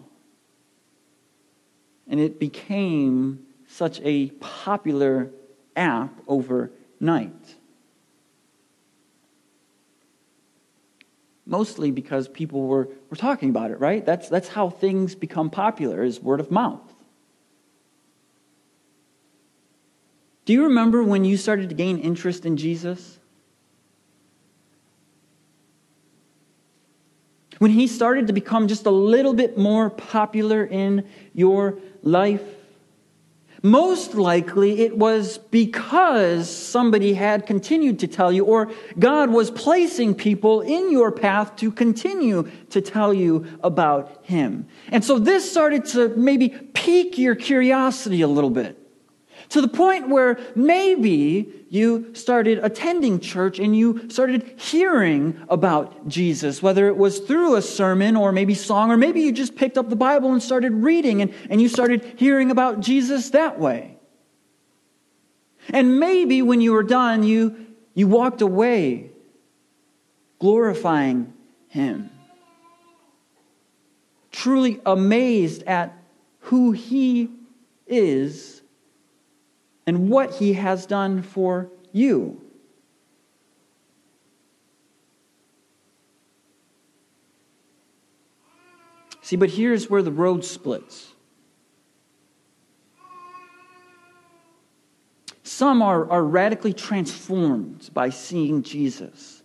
And 2.08 2.18
it 2.18 2.40
became 2.40 3.46
such 3.68 4.00
a 4.02 4.30
popular 4.40 5.30
app 5.76 6.12
overnight. 6.26 7.54
Mostly 11.46 11.90
because 11.90 12.28
people 12.28 12.66
were, 12.66 12.88
were 13.10 13.16
talking 13.16 13.50
about 13.50 13.70
it, 13.70 13.78
right? 13.78 14.04
That's, 14.04 14.28
that's 14.28 14.48
how 14.48 14.70
things 14.70 15.14
become 15.14 15.50
popular, 15.50 16.02
is 16.02 16.18
word 16.18 16.40
of 16.40 16.50
mouth. 16.50 16.80
Do 20.44 20.52
you 20.52 20.64
remember 20.64 21.02
when 21.02 21.24
you 21.24 21.36
started 21.36 21.68
to 21.68 21.74
gain 21.74 21.98
interest 21.98 22.46
in 22.46 22.56
Jesus? 22.56 23.18
When 27.58 27.70
he 27.70 27.86
started 27.86 28.26
to 28.28 28.32
become 28.32 28.68
just 28.68 28.86
a 28.86 28.90
little 28.90 29.34
bit 29.34 29.58
more 29.58 29.90
popular 29.90 30.64
in 30.64 31.06
your 31.34 31.78
life? 32.02 32.42
Most 33.62 34.14
likely 34.14 34.80
it 34.80 34.96
was 34.96 35.36
because 35.36 36.48
somebody 36.48 37.12
had 37.12 37.46
continued 37.46 37.98
to 37.98 38.06
tell 38.06 38.32
you, 38.32 38.46
or 38.46 38.72
God 38.98 39.28
was 39.28 39.50
placing 39.50 40.14
people 40.14 40.62
in 40.62 40.90
your 40.90 41.12
path 41.12 41.56
to 41.56 41.70
continue 41.70 42.50
to 42.70 42.80
tell 42.80 43.12
you 43.12 43.46
about 43.62 44.24
Him. 44.24 44.66
And 44.88 45.04
so 45.04 45.18
this 45.18 45.50
started 45.50 45.84
to 45.86 46.08
maybe 46.16 46.48
pique 46.48 47.18
your 47.18 47.34
curiosity 47.34 48.22
a 48.22 48.28
little 48.28 48.48
bit 48.48 48.79
to 49.50 49.60
the 49.60 49.68
point 49.68 50.08
where 50.08 50.38
maybe 50.54 51.52
you 51.68 52.14
started 52.14 52.58
attending 52.62 53.20
church 53.20 53.58
and 53.58 53.76
you 53.76 54.08
started 54.08 54.54
hearing 54.56 55.40
about 55.48 56.08
Jesus, 56.08 56.62
whether 56.62 56.86
it 56.86 56.96
was 56.96 57.18
through 57.18 57.56
a 57.56 57.62
sermon 57.62 58.16
or 58.16 58.32
maybe 58.32 58.54
song, 58.54 58.90
or 58.90 58.96
maybe 58.96 59.20
you 59.20 59.32
just 59.32 59.56
picked 59.56 59.76
up 59.76 59.88
the 59.88 59.96
Bible 59.96 60.32
and 60.32 60.42
started 60.42 60.72
reading 60.72 61.20
and, 61.20 61.34
and 61.48 61.60
you 61.60 61.68
started 61.68 62.14
hearing 62.16 62.50
about 62.50 62.80
Jesus 62.80 63.30
that 63.30 63.58
way. 63.58 63.96
And 65.68 65.98
maybe 65.98 66.42
when 66.42 66.60
you 66.60 66.72
were 66.72 66.84
done, 66.84 67.22
you, 67.24 67.66
you 67.94 68.06
walked 68.06 68.42
away 68.42 69.10
glorifying 70.38 71.32
Him, 71.68 72.10
truly 74.30 74.80
amazed 74.86 75.64
at 75.64 75.96
who 76.38 76.70
He 76.70 77.30
is 77.86 78.59
and 79.90 80.08
what 80.08 80.36
he 80.36 80.52
has 80.52 80.86
done 80.86 81.20
for 81.20 81.68
you. 81.90 82.40
See, 89.20 89.34
but 89.34 89.50
here's 89.50 89.90
where 89.90 90.00
the 90.00 90.12
road 90.12 90.44
splits. 90.44 91.08
Some 95.42 95.82
are, 95.82 96.08
are 96.08 96.22
radically 96.22 96.72
transformed 96.72 97.90
by 97.92 98.10
seeing 98.10 98.62
Jesus. 98.62 99.42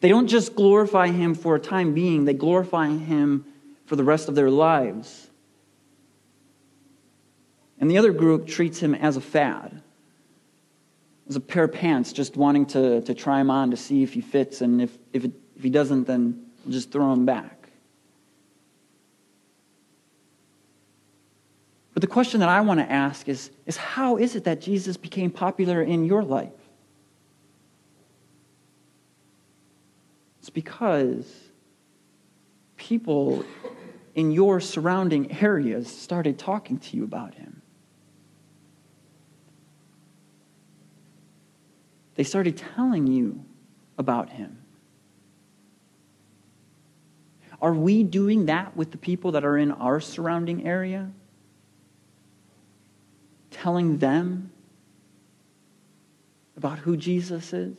They 0.00 0.08
don't 0.08 0.28
just 0.28 0.54
glorify 0.54 1.08
him 1.08 1.34
for 1.34 1.56
a 1.56 1.60
time 1.60 1.92
being, 1.92 2.24
they 2.24 2.32
glorify 2.32 2.88
him 2.88 3.44
for 3.84 3.96
the 3.96 4.04
rest 4.04 4.30
of 4.30 4.34
their 4.34 4.50
lives. 4.50 5.27
And 7.80 7.90
the 7.90 7.98
other 7.98 8.12
group 8.12 8.46
treats 8.46 8.80
him 8.80 8.94
as 8.94 9.16
a 9.16 9.20
fad, 9.20 9.82
as 11.28 11.36
a 11.36 11.40
pair 11.40 11.64
of 11.64 11.72
pants, 11.72 12.12
just 12.12 12.36
wanting 12.36 12.66
to, 12.66 13.00
to 13.02 13.14
try 13.14 13.40
him 13.40 13.50
on 13.50 13.70
to 13.70 13.76
see 13.76 14.02
if 14.02 14.12
he 14.12 14.20
fits, 14.20 14.60
and 14.60 14.82
if, 14.82 14.96
if, 15.12 15.24
it, 15.24 15.32
if 15.56 15.62
he 15.62 15.70
doesn't, 15.70 16.06
then 16.06 16.46
just 16.68 16.90
throw 16.90 17.12
him 17.12 17.24
back. 17.24 17.68
But 21.94 22.02
the 22.02 22.06
question 22.06 22.40
that 22.40 22.48
I 22.48 22.60
want 22.60 22.78
to 22.78 22.90
ask 22.90 23.28
is, 23.28 23.50
is 23.66 23.76
how 23.76 24.18
is 24.18 24.36
it 24.36 24.44
that 24.44 24.60
Jesus 24.60 24.96
became 24.96 25.30
popular 25.30 25.82
in 25.82 26.04
your 26.04 26.22
life? 26.22 26.52
It's 30.38 30.50
because 30.50 31.28
people 32.76 33.44
in 34.14 34.30
your 34.30 34.60
surrounding 34.60 35.40
areas 35.42 35.88
started 35.88 36.38
talking 36.38 36.78
to 36.78 36.96
you 36.96 37.04
about 37.04 37.34
him. 37.34 37.57
They 42.18 42.24
started 42.24 42.56
telling 42.56 43.06
you 43.06 43.44
about 43.96 44.30
him. 44.30 44.58
Are 47.62 47.72
we 47.72 48.02
doing 48.02 48.46
that 48.46 48.76
with 48.76 48.90
the 48.90 48.98
people 48.98 49.30
that 49.32 49.44
are 49.44 49.56
in 49.56 49.70
our 49.70 50.00
surrounding 50.00 50.66
area? 50.66 51.12
Telling 53.52 53.98
them 53.98 54.50
about 56.56 56.80
who 56.80 56.96
Jesus 56.96 57.52
is? 57.52 57.78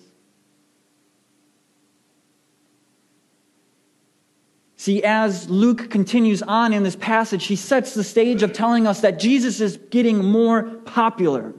See, 4.77 5.03
as 5.03 5.50
Luke 5.50 5.89
continues 5.89 6.41
on 6.41 6.72
in 6.72 6.84
this 6.84 6.96
passage, 6.96 7.48
he 7.48 7.58
sets 7.58 7.93
the 7.93 8.05
stage 8.05 8.41
of 8.41 8.53
telling 8.53 8.88
us 8.88 9.01
that 9.01 9.19
Jesus 9.19 9.60
is 9.60 9.75
getting 9.89 10.24
more 10.24 10.63
popular. 10.63 11.53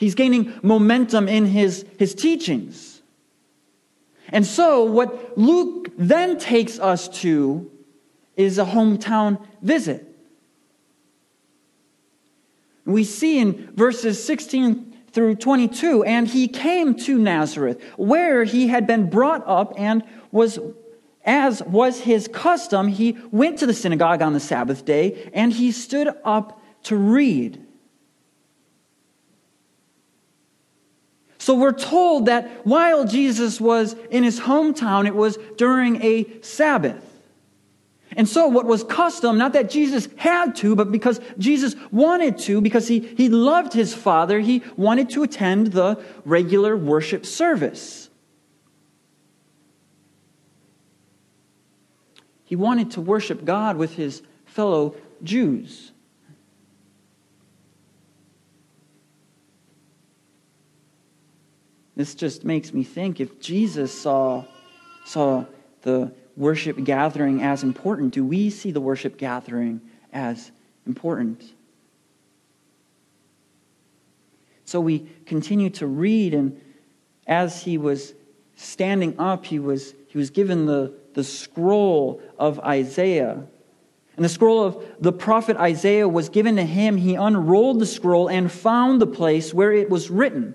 He's 0.00 0.14
gaining 0.14 0.58
momentum 0.62 1.28
in 1.28 1.44
his, 1.44 1.84
his 1.98 2.14
teachings. 2.14 3.02
And 4.30 4.46
so, 4.46 4.82
what 4.82 5.36
Luke 5.36 5.90
then 5.98 6.38
takes 6.38 6.78
us 6.78 7.06
to 7.20 7.70
is 8.34 8.58
a 8.58 8.64
hometown 8.64 9.46
visit. 9.60 10.06
We 12.86 13.04
see 13.04 13.40
in 13.40 13.70
verses 13.76 14.24
16 14.24 14.96
through 15.12 15.34
22, 15.34 16.04
and 16.04 16.26
he 16.26 16.48
came 16.48 16.94
to 17.00 17.18
Nazareth, 17.18 17.82
where 17.98 18.44
he 18.44 18.68
had 18.68 18.86
been 18.86 19.10
brought 19.10 19.46
up 19.46 19.74
and 19.76 20.02
was 20.32 20.58
as 21.26 21.62
was 21.64 22.00
his 22.00 22.26
custom, 22.26 22.88
he 22.88 23.18
went 23.30 23.58
to 23.58 23.66
the 23.66 23.74
synagogue 23.74 24.22
on 24.22 24.32
the 24.32 24.40
Sabbath 24.40 24.86
day 24.86 25.30
and 25.34 25.52
he 25.52 25.70
stood 25.70 26.08
up 26.24 26.58
to 26.84 26.96
read. 26.96 27.62
So 31.40 31.54
we're 31.54 31.72
told 31.72 32.26
that 32.26 32.66
while 32.66 33.06
Jesus 33.06 33.62
was 33.62 33.96
in 34.10 34.24
his 34.24 34.40
hometown, 34.40 35.06
it 35.06 35.14
was 35.14 35.38
during 35.56 35.96
a 36.02 36.26
Sabbath. 36.42 37.02
And 38.14 38.28
so, 38.28 38.46
what 38.46 38.66
was 38.66 38.84
custom, 38.84 39.38
not 39.38 39.54
that 39.54 39.70
Jesus 39.70 40.06
had 40.16 40.54
to, 40.56 40.76
but 40.76 40.92
because 40.92 41.18
Jesus 41.38 41.76
wanted 41.90 42.36
to, 42.40 42.60
because 42.60 42.88
he, 42.88 42.98
he 43.00 43.30
loved 43.30 43.72
his 43.72 43.94
Father, 43.94 44.40
he 44.40 44.62
wanted 44.76 45.08
to 45.10 45.22
attend 45.22 45.68
the 45.68 45.98
regular 46.26 46.76
worship 46.76 47.24
service. 47.24 48.10
He 52.44 52.54
wanted 52.54 52.90
to 52.90 53.00
worship 53.00 53.46
God 53.46 53.78
with 53.78 53.94
his 53.94 54.22
fellow 54.44 54.94
Jews. 55.22 55.89
This 62.00 62.14
just 62.14 62.44
makes 62.44 62.72
me 62.72 62.82
think 62.82 63.20
if 63.20 63.38
Jesus 63.40 63.92
saw, 63.92 64.46
saw 65.04 65.44
the 65.82 66.10
worship 66.34 66.82
gathering 66.82 67.42
as 67.42 67.62
important, 67.62 68.14
do 68.14 68.24
we 68.24 68.48
see 68.48 68.70
the 68.70 68.80
worship 68.80 69.18
gathering 69.18 69.82
as 70.10 70.50
important? 70.86 71.44
So 74.64 74.80
we 74.80 75.10
continue 75.26 75.68
to 75.68 75.86
read, 75.86 76.32
and 76.32 76.58
as 77.26 77.62
he 77.64 77.76
was 77.76 78.14
standing 78.56 79.20
up, 79.20 79.44
he 79.44 79.58
was, 79.58 79.92
he 80.08 80.16
was 80.16 80.30
given 80.30 80.64
the, 80.64 80.94
the 81.12 81.22
scroll 81.22 82.22
of 82.38 82.60
Isaiah. 82.60 83.44
And 84.16 84.24
the 84.24 84.30
scroll 84.30 84.64
of 84.64 84.86
the 85.00 85.12
prophet 85.12 85.58
Isaiah 85.58 86.08
was 86.08 86.30
given 86.30 86.56
to 86.56 86.64
him. 86.64 86.96
He 86.96 87.14
unrolled 87.14 87.78
the 87.78 87.84
scroll 87.84 88.30
and 88.30 88.50
found 88.50 89.02
the 89.02 89.06
place 89.06 89.52
where 89.52 89.72
it 89.72 89.90
was 89.90 90.08
written 90.08 90.54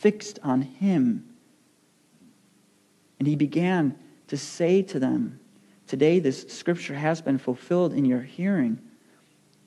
fixed 0.00 0.38
on 0.42 0.62
him. 0.62 1.28
And 3.18 3.26
he 3.26 3.36
began 3.36 3.96
to 4.28 4.36
say 4.36 4.82
to 4.82 4.98
them, 4.98 5.40
Today 5.86 6.18
this 6.18 6.42
scripture 6.48 6.94
has 6.94 7.20
been 7.20 7.38
fulfilled 7.38 7.92
in 7.92 8.04
your 8.04 8.22
hearing. 8.22 8.80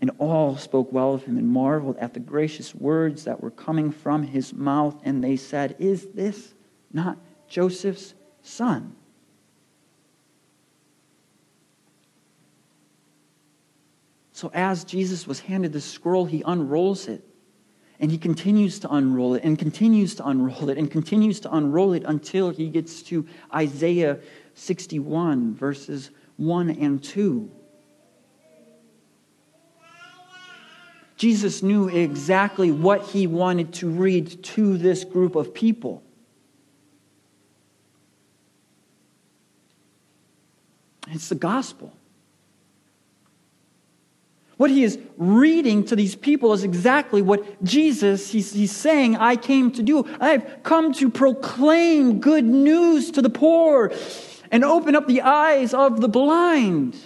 And 0.02 0.12
all 0.18 0.56
spoke 0.56 0.94
well 0.94 1.14
of 1.14 1.24
him 1.24 1.38
and 1.38 1.48
marveled 1.48 1.98
at 1.98 2.14
the 2.14 2.20
gracious 2.22 2.74
words 2.74 3.26
that 3.26 3.42
were 3.42 3.52
coming 3.52 3.92
from 3.92 4.24
his 4.24 4.54
mouth. 4.54 5.00
And 5.04 5.24
they 5.24 5.36
said, 5.36 5.76
Is 5.80 6.08
this 6.14 6.54
not 6.92 7.18
Joseph's 7.48 8.14
son. 8.42 8.96
So, 14.32 14.50
as 14.54 14.86
Jesus 14.86 15.28
was 15.28 15.42
handed 15.42 15.74
the 15.74 15.82
scroll, 15.82 16.26
he 16.26 16.44
unrolls 16.46 17.08
it. 17.08 17.24
And 18.00 18.12
he 18.12 18.18
continues 18.18 18.80
to 18.80 18.94
unroll 18.94 19.34
it 19.34 19.44
and 19.44 19.60
continues 19.60 20.16
to 20.16 20.28
unroll 20.28 20.70
it 20.70 20.78
and 20.78 20.90
continues 20.90 21.40
to 21.42 21.54
unroll 21.54 21.94
it 21.94 22.04
until 22.06 22.50
he 22.50 22.70
gets 22.70 23.02
to 23.04 23.28
Isaiah 23.54 24.20
61, 24.56 25.56
verses 25.56 26.12
1 26.38 26.70
and 26.70 27.04
2. 27.04 27.52
Jesus 31.18 31.62
knew 31.62 31.90
exactly 31.90 32.72
what 32.72 33.04
he 33.04 33.28
wanted 33.28 33.74
to 33.74 33.90
read 33.90 34.42
to 34.42 34.78
this 34.78 35.04
group 35.04 35.36
of 35.36 35.54
people. 35.54 36.02
It's 41.10 41.28
the 41.28 41.36
gospel. 41.36 41.94
What 44.60 44.70
he 44.70 44.84
is 44.84 45.00
reading 45.16 45.86
to 45.86 45.96
these 45.96 46.18
people 46.18 46.52
is 46.52 46.66
exactly 46.66 47.22
what 47.22 47.64
Jesus, 47.64 48.30
he's, 48.30 48.52
he's 48.52 48.76
saying, 48.76 49.16
I 49.16 49.38
came 49.38 49.72
to 49.72 49.82
do. 49.82 50.06
I've 50.20 50.64
come 50.64 50.92
to 50.96 51.10
proclaim 51.10 52.20
good 52.20 52.44
news 52.44 53.10
to 53.12 53.22
the 53.22 53.30
poor 53.30 53.94
and 54.52 54.66
open 54.66 54.98
up 54.98 55.08
the 55.08 55.22
eyes 55.22 55.74
of 55.74 56.02
the 56.02 56.10
blind 56.10 56.98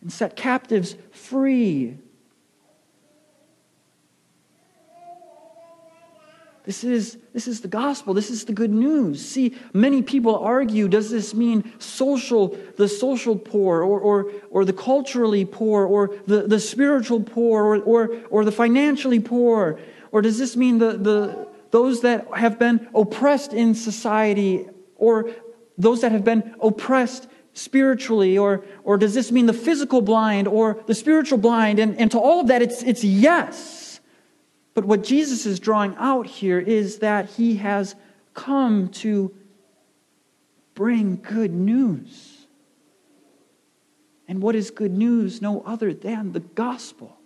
and 0.00 0.10
set 0.10 0.34
captives 0.34 0.96
free. 1.10 1.98
This 6.68 6.84
is, 6.84 7.16
this 7.32 7.48
is 7.48 7.62
the 7.62 7.68
gospel. 7.68 8.12
This 8.12 8.28
is 8.28 8.44
the 8.44 8.52
good 8.52 8.70
news. 8.70 9.26
See, 9.26 9.56
many 9.72 10.02
people 10.02 10.36
argue 10.36 10.86
does 10.86 11.08
this 11.08 11.32
mean 11.32 11.72
social, 11.78 12.58
the 12.76 12.86
social 12.86 13.36
poor, 13.36 13.82
or, 13.82 13.98
or, 13.98 14.30
or 14.50 14.66
the 14.66 14.74
culturally 14.74 15.46
poor, 15.46 15.86
or 15.86 16.14
the, 16.26 16.42
the 16.42 16.60
spiritual 16.60 17.22
poor, 17.22 17.64
or, 17.64 17.76
or, 17.78 18.20
or 18.28 18.44
the 18.44 18.52
financially 18.52 19.18
poor? 19.18 19.80
Or 20.12 20.20
does 20.20 20.36
this 20.36 20.56
mean 20.56 20.76
the, 20.76 20.98
the, 20.98 21.48
those 21.70 22.02
that 22.02 22.28
have 22.34 22.58
been 22.58 22.86
oppressed 22.94 23.54
in 23.54 23.74
society, 23.74 24.68
or 24.96 25.30
those 25.78 26.02
that 26.02 26.12
have 26.12 26.22
been 26.22 26.54
oppressed 26.60 27.28
spiritually? 27.54 28.36
Or, 28.36 28.62
or 28.84 28.98
does 28.98 29.14
this 29.14 29.32
mean 29.32 29.46
the 29.46 29.54
physical 29.54 30.02
blind, 30.02 30.46
or 30.46 30.84
the 30.86 30.94
spiritual 30.94 31.38
blind? 31.38 31.78
And, 31.78 31.98
and 31.98 32.10
to 32.10 32.18
all 32.18 32.42
of 32.42 32.48
that, 32.48 32.60
it's, 32.60 32.82
it's 32.82 33.02
yes. 33.02 33.87
But 34.78 34.84
what 34.84 35.02
Jesus 35.02 35.44
is 35.44 35.58
drawing 35.58 35.96
out 35.96 36.28
here 36.28 36.60
is 36.60 37.00
that 37.00 37.30
he 37.30 37.56
has 37.56 37.96
come 38.32 38.90
to 38.90 39.34
bring 40.76 41.16
good 41.16 41.52
news. 41.52 42.46
And 44.28 44.40
what 44.40 44.54
is 44.54 44.70
good 44.70 44.92
news? 44.96 45.42
No 45.42 45.62
other 45.62 45.92
than 45.92 46.30
the 46.30 46.38
gospel. 46.38 47.18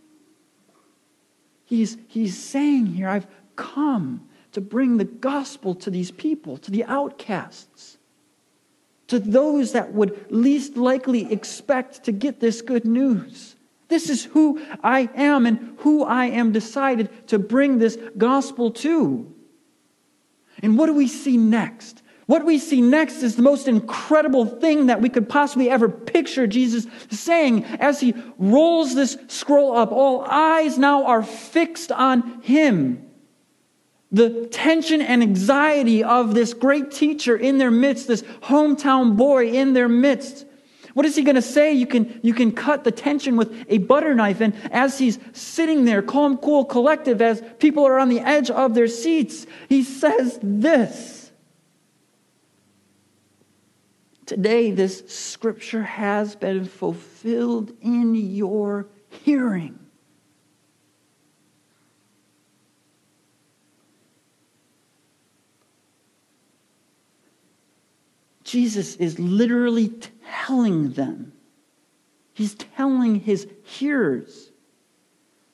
He's, 1.67 1.99
he's 2.09 2.43
saying 2.43 2.87
here, 2.87 3.07
I've 3.07 3.27
come 3.55 4.27
to 4.53 4.63
bring 4.63 4.97
the 4.97 5.05
gospel 5.05 5.75
to 5.75 5.91
these 5.91 6.11
people, 6.11 6.57
to 6.57 6.71
the 6.71 6.85
outcasts, 6.85 7.99
to 9.09 9.19
those 9.19 9.73
that 9.73 9.93
would 9.93 10.25
least 10.31 10.79
likely 10.79 11.31
expect 11.31 12.05
to 12.05 12.13
get 12.13 12.41
this 12.41 12.63
good 12.63 12.87
news. 12.87 13.52
This 13.93 14.09
is 14.09 14.25
who 14.25 14.59
I 14.83 15.11
am 15.15 15.45
and 15.45 15.75
who 15.81 16.03
I 16.03 16.25
am 16.25 16.51
decided 16.51 17.29
to 17.29 17.39
bring 17.39 17.77
this 17.77 17.99
gospel 18.17 18.71
to. 18.71 19.31
And 20.63 20.79
what 20.79 20.87
do 20.87 20.95
we 20.95 21.07
see 21.07 21.37
next? 21.37 22.03
What 22.25 22.47
we 22.47 22.57
see 22.57 22.81
next 22.81 23.23
is 23.23 23.37
the 23.37 23.43
most 23.43 23.69
incredible 23.69 24.47
thing 24.47 24.87
that 24.87 25.03
we 25.03 25.11
could 25.11 25.29
possibly 25.29 25.69
ever 25.69 25.91
picture 25.91 26.47
Jesus 26.47 26.87
saying 27.11 27.65
as 27.67 28.01
he 28.01 28.15
rolls 28.39 28.95
this 28.95 29.19
scroll 29.29 29.77
up. 29.77 29.93
All 29.93 30.23
eyes 30.23 30.79
now 30.79 31.05
are 31.05 31.23
fixed 31.23 31.93
on 31.93 32.41
him. 32.41 33.11
The 34.11 34.47
tension 34.47 35.03
and 35.03 35.23
anxiety 35.23 36.03
of 36.03 36.33
this 36.33 36.55
great 36.55 36.93
teacher 36.93 37.37
in 37.37 37.59
their 37.59 37.71
midst, 37.71 38.09
this 38.09 38.23
hometown 38.23 39.19
boy 39.19 39.51
in 39.51 39.75
their 39.75 39.91
midst. 39.91 40.47
What 40.95 41.07
is 41.07 41.17
he 41.17 41.23
going 41.23 41.37
to 41.37 41.43
say? 41.43 41.73
You 41.73 41.87
can, 41.87 42.21
you 42.23 42.35
can 42.35 42.53
cut 42.53 42.85
the 42.85 42.93
tension 42.93 43.37
with 43.37 43.65
a 43.69 43.79
butter 43.79 44.15
knife. 44.15 44.41
And 44.41 44.55
as 44.71 44.99
he's 44.99 45.19
sitting 45.33 45.85
there, 45.85 46.03
calm, 46.03 46.37
cool, 46.37 46.65
collective, 46.65 47.23
as 47.23 47.43
people 47.59 47.87
are 47.87 47.99
on 47.99 48.09
the 48.09 48.21
edge 48.21 48.51
of 48.51 48.75
their 48.75 48.89
seats, 48.89 49.47
he 49.69 49.83
says 49.83 50.39
this. 50.43 51.33
Today, 54.27 54.71
this 54.71 55.03
scripture 55.09 55.83
has 55.83 56.37
been 56.37 56.65
fulfilled 56.65 57.73
in 57.81 58.15
your 58.15 58.87
hearing. 59.09 59.79
Jesus 68.45 68.97
is 68.97 69.19
literally 69.19 69.93
telling 70.47 70.93
them, 70.93 71.33
he's 72.33 72.55
telling 72.55 73.21
his 73.21 73.47
hearers 73.65 74.51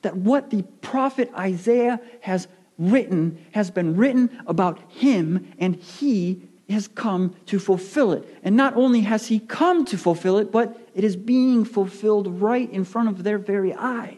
that 0.03 0.17
what 0.17 0.51
the 0.51 0.63
prophet 0.81 1.31
Isaiah 1.37 2.01
has 2.21 2.49
written 2.79 3.45
has 3.53 3.71
been 3.71 3.97
written 3.97 4.43
about 4.47 4.79
him, 4.93 5.53
and 5.59 5.75
he 5.75 6.43
has 6.69 6.87
come 6.87 7.35
to 7.47 7.59
fulfill 7.59 8.13
it. 8.13 8.39
And 8.43 8.57
not 8.57 8.77
only 8.77 9.01
has 9.01 9.27
he 9.27 9.41
come 9.41 9.85
to 9.87 9.99
fulfill 9.99 10.39
it, 10.39 10.53
but 10.53 10.79
it 10.95 11.03
is 11.03 11.17
being 11.17 11.65
fulfilled 11.65 12.41
right 12.41 12.71
in 12.71 12.85
front 12.85 13.09
of 13.09 13.25
their 13.25 13.39
very 13.39 13.75
eyes. 13.75 14.18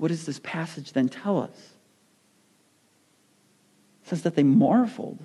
What 0.00 0.08
does 0.08 0.24
this 0.24 0.40
passage 0.42 0.94
then 0.94 1.10
tell 1.10 1.38
us? 1.38 1.74
It 4.02 4.08
says 4.08 4.22
that 4.22 4.34
they 4.34 4.42
marveled. 4.42 5.18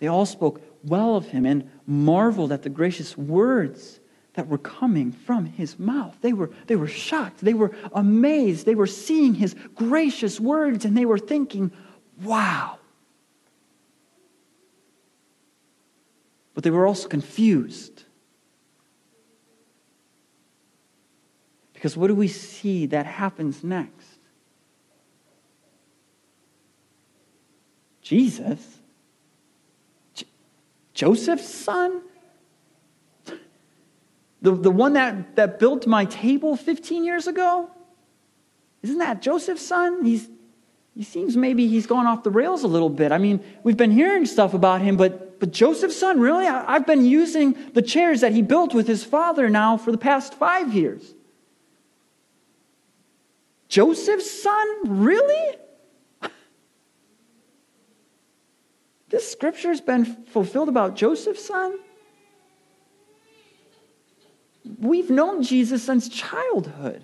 They 0.00 0.08
all 0.08 0.26
spoke 0.26 0.60
well 0.82 1.14
of 1.14 1.28
him 1.28 1.46
and 1.46 1.70
marveled 1.86 2.50
at 2.50 2.64
the 2.64 2.70
gracious 2.70 3.16
words 3.16 4.00
that 4.34 4.48
were 4.48 4.58
coming 4.58 5.12
from 5.12 5.46
his 5.46 5.78
mouth. 5.78 6.16
They 6.22 6.32
were, 6.32 6.50
they 6.66 6.74
were 6.74 6.88
shocked. 6.88 7.38
They 7.38 7.54
were 7.54 7.70
amazed. 7.94 8.66
They 8.66 8.74
were 8.74 8.88
seeing 8.88 9.34
his 9.34 9.54
gracious 9.76 10.40
words 10.40 10.84
and 10.84 10.96
they 10.96 11.06
were 11.06 11.20
thinking, 11.20 11.70
wow. 12.20 12.80
But 16.54 16.64
they 16.64 16.70
were 16.70 16.88
also 16.88 17.06
confused. 17.06 18.06
Because 21.82 21.96
what 21.96 22.06
do 22.06 22.14
we 22.14 22.28
see 22.28 22.86
that 22.86 23.06
happens 23.06 23.64
next? 23.64 24.06
Jesus 28.00 28.78
Joseph's 30.94 31.52
son? 31.52 32.02
The, 34.42 34.52
the 34.52 34.70
one 34.70 34.92
that, 34.92 35.34
that 35.34 35.58
built 35.58 35.88
my 35.88 36.04
table 36.04 36.56
15 36.56 37.02
years 37.02 37.26
ago? 37.26 37.68
Isn't 38.82 38.98
that 38.98 39.20
Joseph's 39.20 39.66
son? 39.66 40.04
He's, 40.04 40.28
he 40.94 41.02
seems 41.02 41.36
maybe 41.36 41.66
he's 41.66 41.88
gone 41.88 42.06
off 42.06 42.22
the 42.22 42.30
rails 42.30 42.62
a 42.62 42.68
little 42.68 42.90
bit. 42.90 43.10
I 43.10 43.18
mean, 43.18 43.42
we've 43.64 43.76
been 43.76 43.90
hearing 43.90 44.24
stuff 44.26 44.54
about 44.54 44.82
him, 44.82 44.96
but, 44.96 45.40
but 45.40 45.50
Joseph's 45.50 45.96
son, 45.96 46.20
really? 46.20 46.46
I, 46.46 46.76
I've 46.76 46.86
been 46.86 47.04
using 47.04 47.56
the 47.72 47.82
chairs 47.82 48.20
that 48.20 48.30
he 48.30 48.42
built 48.42 48.72
with 48.72 48.86
his 48.86 49.02
father 49.02 49.50
now 49.50 49.76
for 49.76 49.90
the 49.90 49.98
past 49.98 50.34
five 50.34 50.72
years. 50.72 51.12
Joseph's 53.72 54.30
son? 54.30 54.66
Really? 54.84 55.56
This 59.08 59.32
scripture 59.32 59.68
has 59.68 59.80
been 59.80 60.04
fulfilled 60.26 60.68
about 60.68 60.94
Joseph's 60.94 61.46
son. 61.46 61.78
We've 64.78 65.08
known 65.08 65.42
Jesus 65.42 65.82
since 65.82 66.10
childhood. 66.10 67.02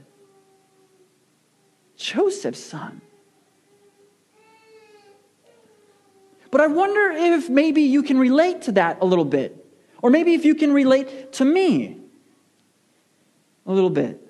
Joseph's 1.96 2.62
son. 2.62 3.00
But 6.50 6.60
I 6.60 6.66
wonder 6.66 7.12
if 7.12 7.48
maybe 7.48 7.80
you 7.80 8.02
can 8.02 8.18
relate 8.18 8.60
to 8.62 8.72
that 8.72 8.98
a 9.00 9.06
little 9.06 9.24
bit. 9.24 9.64
Or 10.02 10.10
maybe 10.10 10.34
if 10.34 10.44
you 10.44 10.54
can 10.54 10.74
relate 10.74 11.32
to 11.32 11.46
me 11.46 11.96
a 13.64 13.72
little 13.72 13.88
bit. 13.88 14.27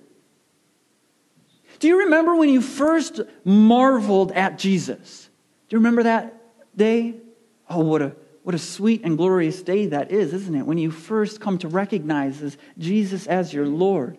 Do 1.79 1.89
you 1.89 2.01
remember 2.01 2.35
when 2.35 2.49
you 2.49 2.61
first 2.61 3.21
marveled 3.45 4.33
at 4.33 4.59
Jesus? 4.59 5.29
Do 5.69 5.77
you 5.77 5.79
remember 5.79 6.03
that 6.05 6.43
day? 6.77 7.17
Oh, 7.69 7.81
what 7.81 8.03
a, 8.03 8.17
what 8.43 8.55
a 8.55 8.59
sweet 8.59 9.03
and 9.05 9.17
glorious 9.17 9.63
day 9.63 9.87
that 9.87 10.11
is, 10.11 10.33
isn't 10.33 10.55
it? 10.55 10.67
When 10.67 10.79
you 10.79 10.91
first 10.91 11.41
come 11.41 11.59
to 11.59 11.69
recognize 11.69 12.57
Jesus 12.79 13.27
as 13.27 13.53
your 13.53 13.67
Lord. 13.67 14.19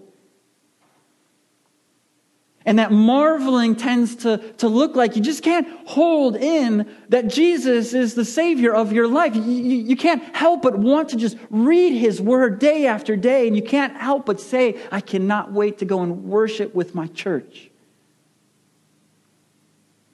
And 2.65 2.77
that 2.77 2.91
marveling 2.91 3.75
tends 3.75 4.17
to, 4.17 4.37
to 4.57 4.67
look 4.67 4.95
like 4.95 5.15
you 5.15 5.21
just 5.21 5.43
can't 5.43 5.67
hold 5.87 6.35
in 6.35 6.89
that 7.07 7.27
Jesus 7.27 7.93
is 7.93 8.15
the 8.15 8.25
Savior 8.25 8.75
of 8.75 8.91
your 8.91 9.07
life. 9.07 9.35
You, 9.35 9.41
you, 9.41 9.77
you, 9.77 9.95
can't 9.95 10.21
help 10.35 10.61
but 10.61 10.77
want 10.77 11.09
to 11.09 11.15
just 11.15 11.37
read 11.49 11.97
His 11.97 12.21
Word 12.21 12.59
day 12.59 12.85
after 12.85 13.15
day, 13.15 13.47
and 13.47 13.55
you 13.55 13.63
can't 13.63 13.95
help 13.95 14.25
but 14.25 14.41
say, 14.41 14.77
I 14.91 14.99
cannot 14.99 15.53
wait 15.53 15.77
to 15.79 15.85
go 15.85 16.01
and 16.01 16.25
worship 16.25 16.75
with 16.75 16.93
my 16.93 17.07
church. 17.07 17.71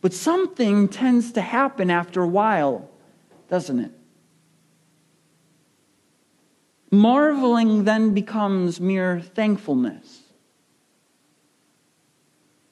But 0.02 0.14
something 0.14 0.88
tends 0.88 1.32
to 1.32 1.42
happen 1.42 1.90
after 1.90 2.22
a 2.22 2.28
while 2.28 2.90
doesn't 3.50 3.80
it? 3.80 3.92
Marveling 6.92 7.84
then 7.84 8.14
becomes 8.14 8.80
mere 8.80 9.22
thankfulness. 9.22 10.22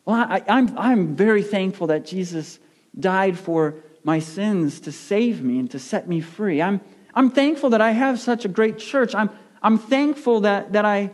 Well, 0.05 0.15
I, 0.17 0.43
I'm, 0.47 0.77
I'm 0.77 1.15
very 1.15 1.43
thankful 1.43 1.87
that 1.87 2.05
Jesus 2.05 2.59
died 2.99 3.37
for 3.37 3.75
my 4.03 4.19
sins 4.19 4.81
to 4.81 4.91
save 4.91 5.41
me 5.41 5.59
and 5.59 5.71
to 5.71 5.79
set 5.79 6.07
me 6.07 6.19
free. 6.19 6.61
I'm, 6.61 6.81
I'm 7.13 7.29
thankful 7.29 7.69
that 7.71 7.81
I 7.81 7.91
have 7.91 8.19
such 8.19 8.43
a 8.45 8.49
great 8.49 8.77
church. 8.77 9.15
I'm, 9.15 9.29
I'm 9.61 9.77
thankful 9.77 10.41
that, 10.41 10.73
that 10.73 10.83
I, 10.83 11.11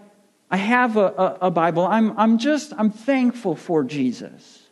I 0.50 0.58
have 0.58 0.98
a, 0.98 1.06
a, 1.06 1.38
a 1.44 1.52
Bible. 1.52 1.86
I'm, 1.86 2.18
I'm 2.18 2.40
just, 2.40 2.74
I'm 2.78 2.90
thankful 2.90 3.56
for 3.56 3.84
Jesus. 3.84 4.64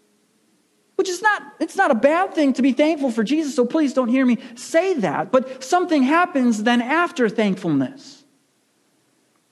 Which 0.96 1.10
is 1.10 1.22
not, 1.22 1.44
it's 1.60 1.76
not 1.76 1.92
a 1.92 1.96
bad 1.96 2.34
thing 2.34 2.54
to 2.54 2.64
be 2.64 2.72
thankful 2.72 3.12
for 3.12 3.24
Jesus, 3.24 3.56
so 3.56 3.66
please 3.66 3.94
don't 3.94 4.08
hear 4.08 4.26
me 4.26 4.40
say 4.56 4.96
that. 4.96 5.32
But 5.32 5.64
something 5.64 6.02
happens 6.02 6.64
then 6.64 6.82
after 6.82 7.30
thankfulness. 7.30 8.24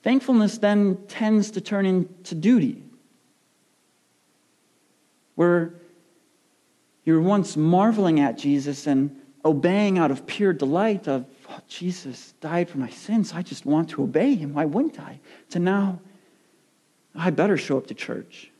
Thankfulness 0.02 0.58
then 0.58 0.98
tends 1.08 1.52
to 1.52 1.62
turn 1.62 1.86
into 1.86 2.34
duty. 2.34 2.85
Where 5.36 5.74
you're 7.04 7.22
once 7.22 7.56
marveling 7.56 8.20
at 8.20 8.38
Jesus 8.38 8.88
and 8.88 9.16
obeying 9.44 10.00
out 10.00 10.10
of 10.10 10.26
pure 10.26 10.54
delight 10.54 11.08
of, 11.08 11.26
oh, 11.50 11.60
Jesus 11.68 12.34
died 12.42 12.68
for 12.68 12.80
my 12.80 12.90
sins. 12.90 13.32
I 13.34 13.44
just 13.44 13.66
want 13.66 13.90
to 13.92 14.04
obey 14.04 14.34
him. 14.34 14.54
Why 14.54 14.66
wouldn't 14.66 15.00
I? 15.00 15.20
To 15.52 15.60
now, 15.60 16.00
I 17.14 17.30
better 17.30 17.56
show 17.56 17.78
up 17.78 17.88
to 17.88 17.94
church. 17.94 18.52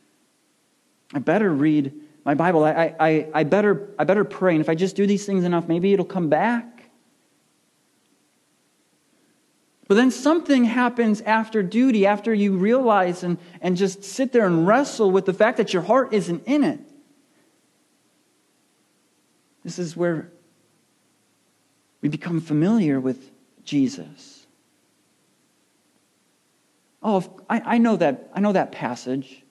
I 1.12 1.18
better 1.18 1.52
read 1.52 1.92
my 2.24 2.34
Bible. 2.34 2.64
I, 2.64 2.94
I, 2.98 3.28
I, 3.34 3.44
better, 3.44 3.90
I 3.98 4.04
better 4.04 4.24
pray. 4.24 4.54
And 4.54 4.60
if 4.60 4.68
I 4.68 4.74
just 4.74 4.96
do 4.96 5.06
these 5.06 5.26
things 5.26 5.44
enough, 5.44 5.66
maybe 5.68 5.92
it'll 5.92 6.04
come 6.04 6.28
back. 6.28 6.75
But 9.88 9.94
then 9.94 10.10
something 10.10 10.64
happens 10.64 11.20
after 11.20 11.62
duty, 11.62 12.06
after 12.06 12.34
you 12.34 12.56
realize 12.56 13.22
and, 13.22 13.38
and 13.60 13.76
just 13.76 14.02
sit 14.02 14.32
there 14.32 14.46
and 14.46 14.66
wrestle 14.66 15.10
with 15.10 15.26
the 15.26 15.32
fact 15.32 15.58
that 15.58 15.72
your 15.72 15.82
heart 15.82 16.12
isn't 16.12 16.44
in 16.44 16.64
it. 16.64 16.80
This 19.62 19.78
is 19.78 19.96
where 19.96 20.30
we 22.00 22.08
become 22.08 22.40
familiar 22.40 22.98
with 22.98 23.30
Jesus. 23.64 24.46
Oh, 27.02 27.22
I, 27.48 27.62
I 27.64 27.78
know 27.78 27.96
that 27.96 28.30
I 28.34 28.40
know 28.40 28.52
that 28.52 28.72
passage. 28.72 29.44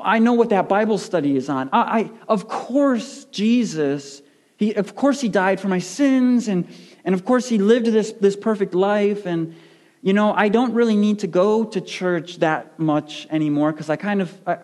I 0.00 0.18
know 0.18 0.32
what 0.32 0.50
that 0.50 0.68
Bible 0.68 0.98
study 0.98 1.36
is 1.36 1.48
on. 1.48 1.68
I, 1.72 1.80
I, 1.80 2.10
of 2.28 2.48
course, 2.48 3.24
Jesus, 3.26 4.22
he, 4.56 4.74
of 4.74 4.94
course, 4.94 5.20
he 5.20 5.28
died 5.28 5.60
for 5.60 5.66
my 5.66 5.80
sins, 5.80 6.46
and, 6.46 6.68
and 7.04 7.14
of 7.14 7.24
course, 7.24 7.48
he 7.48 7.58
lived 7.58 7.86
this, 7.86 8.12
this 8.12 8.36
perfect 8.36 8.74
life, 8.74 9.26
and, 9.26 9.54
you 10.02 10.12
know, 10.12 10.32
I 10.32 10.48
don't 10.48 10.74
really 10.74 10.96
need 10.96 11.20
to 11.20 11.26
go 11.26 11.64
to 11.64 11.80
church 11.80 12.38
that 12.38 12.78
much 12.78 13.26
anymore 13.30 13.72
because 13.72 13.90
I 13.90 13.96
kind 13.96 14.22
of, 14.22 14.34
I, 14.46 14.58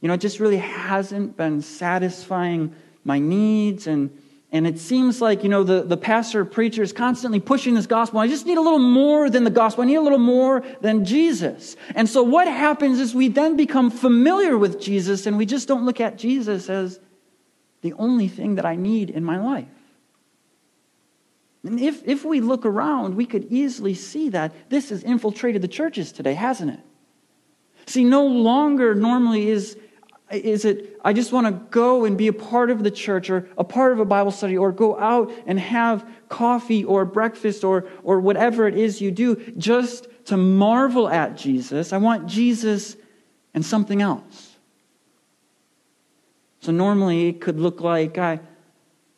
you 0.00 0.08
know, 0.08 0.14
it 0.14 0.20
just 0.20 0.40
really 0.40 0.58
hasn't 0.58 1.36
been 1.36 1.60
satisfying 1.62 2.74
my 3.04 3.18
needs. 3.18 3.86
And, 3.86 4.10
and 4.52 4.66
it 4.66 4.78
seems 4.78 5.20
like, 5.20 5.42
you 5.42 5.48
know, 5.48 5.62
the, 5.62 5.82
the 5.82 5.96
pastor 5.96 6.40
or 6.40 6.44
preacher 6.44 6.82
is 6.82 6.92
constantly 6.92 7.40
pushing 7.40 7.74
this 7.74 7.86
gospel. 7.86 8.18
I 8.18 8.26
just 8.26 8.46
need 8.46 8.58
a 8.58 8.60
little 8.60 8.78
more 8.78 9.28
than 9.28 9.44
the 9.44 9.50
gospel. 9.50 9.82
I 9.82 9.86
need 9.86 9.96
a 9.96 10.02
little 10.02 10.18
more 10.18 10.64
than 10.80 11.04
Jesus. 11.04 11.76
And 11.94 12.08
so 12.08 12.22
what 12.22 12.48
happens 12.48 12.98
is 12.98 13.14
we 13.14 13.28
then 13.28 13.56
become 13.56 13.90
familiar 13.90 14.56
with 14.56 14.80
Jesus 14.80 15.26
and 15.26 15.36
we 15.36 15.46
just 15.46 15.68
don't 15.68 15.84
look 15.84 16.00
at 16.00 16.16
Jesus 16.16 16.68
as 16.68 16.98
the 17.82 17.92
only 17.94 18.28
thing 18.28 18.56
that 18.56 18.66
I 18.66 18.76
need 18.76 19.10
in 19.10 19.24
my 19.24 19.38
life. 19.38 19.68
And 21.64 21.78
if, 21.78 22.06
if 22.06 22.24
we 22.24 22.40
look 22.40 22.64
around, 22.64 23.14
we 23.14 23.26
could 23.26 23.46
easily 23.50 23.94
see 23.94 24.30
that 24.30 24.70
this 24.70 24.88
has 24.90 25.02
infiltrated 25.02 25.62
the 25.62 25.68
churches 25.68 26.10
today, 26.12 26.34
hasn't 26.34 26.72
it? 26.72 26.80
See, 27.86 28.04
no 28.04 28.24
longer 28.24 28.94
normally 28.94 29.50
is, 29.50 29.76
is 30.30 30.64
it, 30.64 30.98
I 31.04 31.12
just 31.12 31.32
want 31.32 31.46
to 31.48 31.52
go 31.70 32.04
and 32.04 32.16
be 32.16 32.28
a 32.28 32.32
part 32.32 32.70
of 32.70 32.82
the 32.82 32.90
church 32.90 33.28
or 33.28 33.48
a 33.58 33.64
part 33.64 33.92
of 33.92 33.98
a 33.98 34.04
Bible 34.04 34.30
study 34.30 34.56
or 34.56 34.72
go 34.72 34.98
out 34.98 35.32
and 35.46 35.58
have 35.58 36.08
coffee 36.28 36.84
or 36.84 37.04
breakfast 37.04 37.64
or, 37.64 37.88
or 38.02 38.20
whatever 38.20 38.66
it 38.66 38.76
is 38.76 39.00
you 39.00 39.10
do 39.10 39.36
just 39.58 40.06
to 40.26 40.36
marvel 40.36 41.08
at 41.08 41.36
Jesus. 41.36 41.92
I 41.92 41.98
want 41.98 42.26
Jesus 42.26 42.96
and 43.52 43.64
something 43.64 44.00
else. 44.00 44.56
So 46.60 46.72
normally 46.72 47.28
it 47.28 47.40
could 47.40 47.58
look 47.58 47.80
like 47.80 48.16
I, 48.16 48.40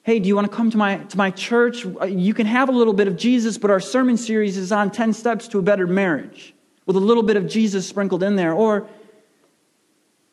hey, 0.03 0.19
do 0.19 0.27
you 0.27 0.35
want 0.35 0.51
to 0.51 0.57
come 0.57 0.71
to 0.71 0.77
my, 0.77 0.97
to 0.99 1.17
my 1.17 1.31
church? 1.31 1.85
You 1.85 2.35
can 2.35 2.47
have 2.47 2.69
a 2.69 2.73
little 2.73 2.93
bit 2.93 3.07
of 3.07 3.17
Jesus, 3.17 3.57
but 3.57 3.71
our 3.71 3.81
sermon 3.81 4.17
series 4.17 4.57
is 4.57 4.73
on 4.73 4.91
10 4.91 5.13
steps 5.13 5.49
to 5.49 5.59
a 5.59 5.63
better 5.63 5.87
marriage 5.87 6.55
with 6.87 6.97
a 6.97 7.01
little 7.01 7.23
bit 7.23 7.37
of 7.37 7.47
Jesus 7.47 7.87
sprinkled 7.87 8.23
in 8.23 8.35
there. 8.35 8.53
Or, 8.53 8.89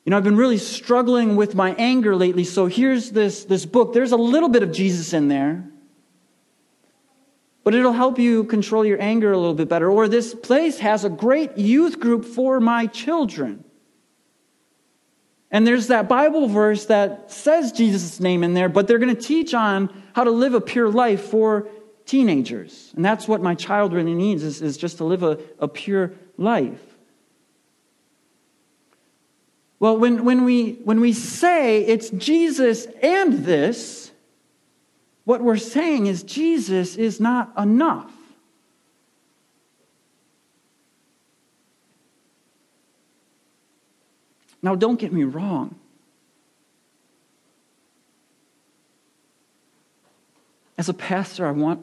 you 0.05 0.09
know, 0.09 0.17
I've 0.17 0.23
been 0.23 0.37
really 0.37 0.57
struggling 0.57 1.35
with 1.35 1.53
my 1.53 1.75
anger 1.75 2.15
lately, 2.15 2.43
so 2.43 2.65
here's 2.65 3.11
this, 3.11 3.45
this 3.45 3.65
book. 3.65 3.93
There's 3.93 4.11
a 4.11 4.17
little 4.17 4.49
bit 4.49 4.63
of 4.63 4.71
Jesus 4.71 5.13
in 5.13 5.27
there, 5.27 5.69
but 7.63 7.75
it'll 7.75 7.93
help 7.93 8.17
you 8.17 8.45
control 8.45 8.83
your 8.83 8.99
anger 8.99 9.31
a 9.31 9.37
little 9.37 9.53
bit 9.53 9.69
better. 9.69 9.91
Or 9.91 10.07
this 10.07 10.33
place 10.33 10.79
has 10.79 11.05
a 11.05 11.09
great 11.09 11.59
youth 11.59 11.99
group 11.99 12.25
for 12.25 12.59
my 12.59 12.87
children. 12.87 13.63
And 15.51 15.65
there's 15.65 15.87
that 15.87 16.07
Bible 16.07 16.47
verse 16.47 16.85
that 16.85 17.31
says 17.31 17.71
Jesus' 17.71 18.19
name 18.19 18.43
in 18.43 18.53
there, 18.53 18.69
but 18.69 18.87
they're 18.87 18.99
going 18.99 19.15
to 19.15 19.21
teach 19.21 19.53
on 19.53 19.89
how 20.13 20.23
to 20.23 20.31
live 20.31 20.53
a 20.53 20.61
pure 20.61 20.89
life 20.89 21.21
for 21.21 21.67
teenagers. 22.05 22.91
And 22.95 23.03
that's 23.03 23.27
what 23.27 23.41
my 23.41 23.55
child 23.55 23.93
really 23.93 24.13
needs 24.13 24.43
is, 24.43 24.61
is 24.61 24.77
just 24.77 24.97
to 24.97 25.05
live 25.05 25.23
a, 25.23 25.39
a 25.59 25.67
pure 25.67 26.11
life. 26.37 26.79
Well, 29.79 29.97
when, 29.97 30.25
when, 30.25 30.43
we, 30.43 30.73
when 30.83 30.99
we 30.99 31.13
say 31.13 31.85
it's 31.85 32.09
Jesus 32.09 32.85
and 33.01 33.45
this, 33.45 34.11
what 35.23 35.41
we're 35.41 35.57
saying 35.57 36.07
is 36.07 36.23
Jesus 36.23 36.95
is 36.95 37.19
not 37.19 37.53
enough. 37.57 38.11
Now, 44.61 44.75
don't 44.75 44.99
get 44.99 45.13
me 45.13 45.23
wrong. 45.23 45.75
As 50.77 50.89
a 50.89 50.93
pastor, 50.93 51.45
I 51.45 51.51
want 51.51 51.81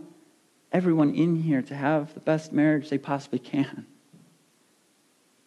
everyone 0.72 1.14
in 1.14 1.36
here 1.36 1.62
to 1.62 1.74
have 1.74 2.14
the 2.14 2.20
best 2.20 2.52
marriage 2.52 2.88
they 2.88 2.98
possibly 2.98 3.38
can. 3.38 3.86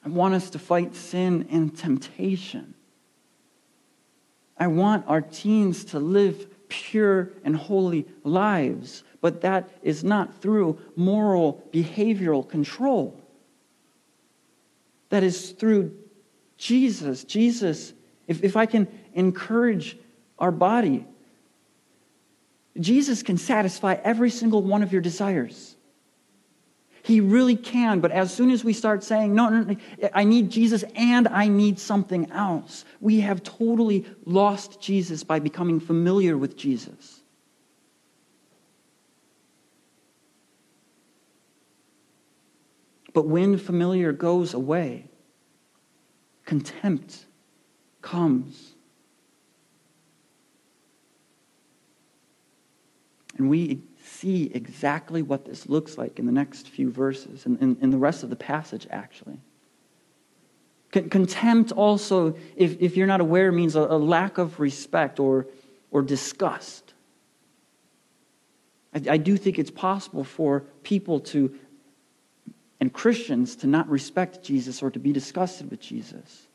I 0.04 0.10
want 0.10 0.34
us 0.34 0.50
to 0.52 0.60
fight 0.60 0.96
sin 0.96 1.48
and 1.52 1.76
temptation. 1.76 2.74
I 4.58 4.68
want 4.68 5.06
our 5.08 5.22
teens 5.22 5.86
to 5.86 6.00
live 6.00 6.48
pure 6.70 7.32
and 7.44 7.56
holy 7.56 8.06
lives, 8.24 9.04
but 9.22 9.42
that 9.42 9.70
is 9.82 10.04
not 10.04 10.42
through 10.42 10.80
moral 10.96 11.68
behavioral 11.74 12.48
control. 12.48 13.20
That 15.10 15.24
is 15.24 15.52
through 15.52 15.98
Jesus, 16.60 17.24
Jesus, 17.24 17.94
if, 18.28 18.44
if 18.44 18.58
I 18.58 18.66
can 18.66 18.88
encourage 19.14 19.98
our 20.38 20.52
body, 20.52 21.06
Jesus 22.78 23.24
can 23.24 23.38
satisfy 23.38 23.96
every 24.04 24.30
single 24.30 24.62
one 24.62 24.84
of 24.84 24.92
your 24.92 25.02
desires. 25.02 25.78
He 27.02 27.22
really 27.22 27.56
can, 27.56 28.02
but 28.02 28.12
as 28.12 28.34
soon 28.34 28.52
as 28.52 28.64
we 28.64 28.74
start 28.74 29.06
saying, 29.06 29.34
no, 29.34 29.48
no, 29.48 29.62
no, 29.62 30.10
I 30.14 30.26
need 30.26 30.50
Jesus 30.52 30.84
and 30.96 31.30
I 31.30 31.48
need 31.48 31.80
something 31.80 32.30
else, 32.30 32.84
we 33.00 33.22
have 33.22 33.42
totally 33.42 34.06
lost 34.26 34.82
Jesus 34.82 35.24
by 35.24 35.40
becoming 35.40 35.80
familiar 35.80 36.38
with 36.38 36.58
Jesus. 36.58 37.22
But 43.14 43.28
when 43.28 43.58
familiar 43.58 44.12
goes 44.12 44.54
away, 44.54 45.09
contempt 46.50 47.28
comes. 48.02 48.74
And 53.38 53.52
we 53.52 53.84
see 54.04 54.50
exactly 54.56 55.22
what 55.22 55.46
this 55.46 55.70
looks 55.70 55.96
like 55.96 56.18
in 56.18 56.26
the 56.26 56.32
next 56.32 56.68
few 56.68 56.90
verses 56.90 57.46
and 57.46 57.62
in, 57.62 57.78
in, 57.82 57.92
the 57.92 58.00
rest 58.00 58.24
of 58.24 58.32
the 58.32 58.36
passage, 58.36 58.88
actually. 58.90 59.38
Contempt 60.92 61.72
also, 61.72 62.36
if, 62.56 62.82
if 62.82 62.98
you're 62.98 63.06
not 63.06 63.22
aware, 63.22 63.52
means 63.52 63.76
a, 63.76 63.82
a 63.82 64.00
lack 64.00 64.40
of 64.40 64.60
respect 64.60 65.20
or, 65.20 65.46
or 65.92 66.02
disgust. 66.02 66.96
I, 68.96 69.04
I 69.12 69.18
do 69.18 69.38
think 69.38 69.60
it's 69.60 69.70
possible 69.70 70.24
for 70.24 70.62
people 70.82 71.20
to 71.20 71.54
and 72.80 72.94
Christians 72.94 73.56
to 73.58 73.68
not 73.68 73.90
respect 73.90 74.44
Jesus 74.44 74.82
or 74.82 74.90
to 74.92 75.00
be 75.00 75.12
disgusted 75.12 75.70
with 75.70 75.80
Jesus. 75.80 76.48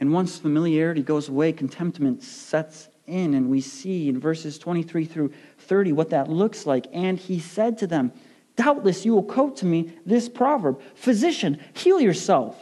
And 0.00 0.12
once 0.12 0.38
familiarity 0.38 1.02
goes 1.02 1.28
away, 1.28 1.52
contentment 1.52 2.22
sets 2.22 2.88
in, 3.06 3.34
and 3.34 3.48
we 3.50 3.60
see 3.60 4.08
in 4.08 4.18
verses 4.18 4.58
23 4.58 5.04
through 5.04 5.32
30 5.58 5.92
what 5.92 6.10
that 6.10 6.28
looks 6.28 6.66
like. 6.66 6.86
And 6.92 7.18
he 7.18 7.38
said 7.38 7.78
to 7.78 7.86
them, 7.86 8.12
Doubtless 8.56 9.04
you 9.04 9.14
will 9.14 9.24
quote 9.24 9.56
to 9.58 9.66
me 9.66 9.92
this 10.06 10.28
proverb 10.28 10.80
Physician, 10.94 11.58
heal 11.72 12.00
yourself. 12.00 12.56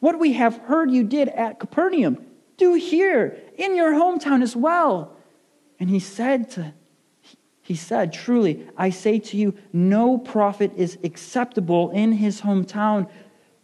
What 0.00 0.18
we 0.18 0.34
have 0.34 0.56
heard 0.58 0.90
you 0.90 1.04
did 1.04 1.28
at 1.28 1.60
Capernaum, 1.60 2.24
do 2.56 2.74
here 2.74 3.36
in 3.56 3.76
your 3.76 3.92
hometown 3.92 4.42
as 4.42 4.54
well. 4.54 5.16
And 5.80 5.90
he 5.90 5.98
said 5.98 6.50
to 6.52 6.72
he 7.64 7.74
said, 7.74 8.12
Truly, 8.12 8.68
I 8.76 8.90
say 8.90 9.18
to 9.18 9.38
you, 9.38 9.54
no 9.72 10.18
prophet 10.18 10.70
is 10.76 10.98
acceptable 11.02 11.90
in 11.92 12.12
his 12.12 12.42
hometown. 12.42 13.08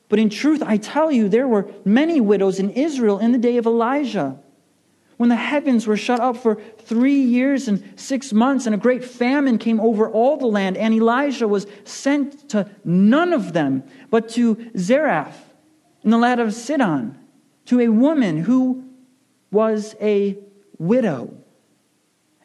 But 0.09 0.19
in 0.19 0.31
truth, 0.31 0.63
I 0.65 0.79
tell 0.79 1.13
you, 1.13 1.29
there 1.29 1.47
were 1.47 1.71
many 1.85 2.19
widows 2.19 2.59
in 2.59 2.71
Israel 2.71 3.19
in 3.19 3.33
the 3.33 3.39
day 3.39 3.59
of 3.59 3.67
Elijah. 3.67 4.39
When 5.19 5.29
the 5.29 5.37
heavens 5.37 5.87
were 5.87 5.99
shut 5.99 6.19
up 6.19 6.39
for 6.39 6.55
three 6.79 7.21
years 7.21 7.69
and 7.69 7.93
six 7.95 8.33
months, 8.33 8.65
and 8.65 8.75
a 8.75 8.79
great 8.79 9.05
famine 9.05 9.59
came 9.59 9.79
over 9.79 10.09
all 10.09 10.39
the 10.39 10.47
land, 10.47 10.79
and 10.79 10.95
Elijah 10.95 11.47
was 11.47 11.67
sent 11.85 12.49
to 12.49 12.71
none 12.83 13.35
of 13.35 13.53
them, 13.53 13.83
but 14.09 14.31
to 14.31 14.71
Zarephath 14.79 15.53
in 16.03 16.11
the 16.11 16.17
land 16.17 16.41
of 16.41 16.55
Sidon, 16.55 17.19
to 17.67 17.81
a 17.81 17.89
woman 17.89 18.39
who 18.39 18.83
was 19.51 19.95
a 20.01 20.39
widow. 20.79 21.35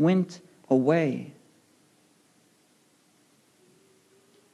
went 0.00 0.40
away. 0.68 1.34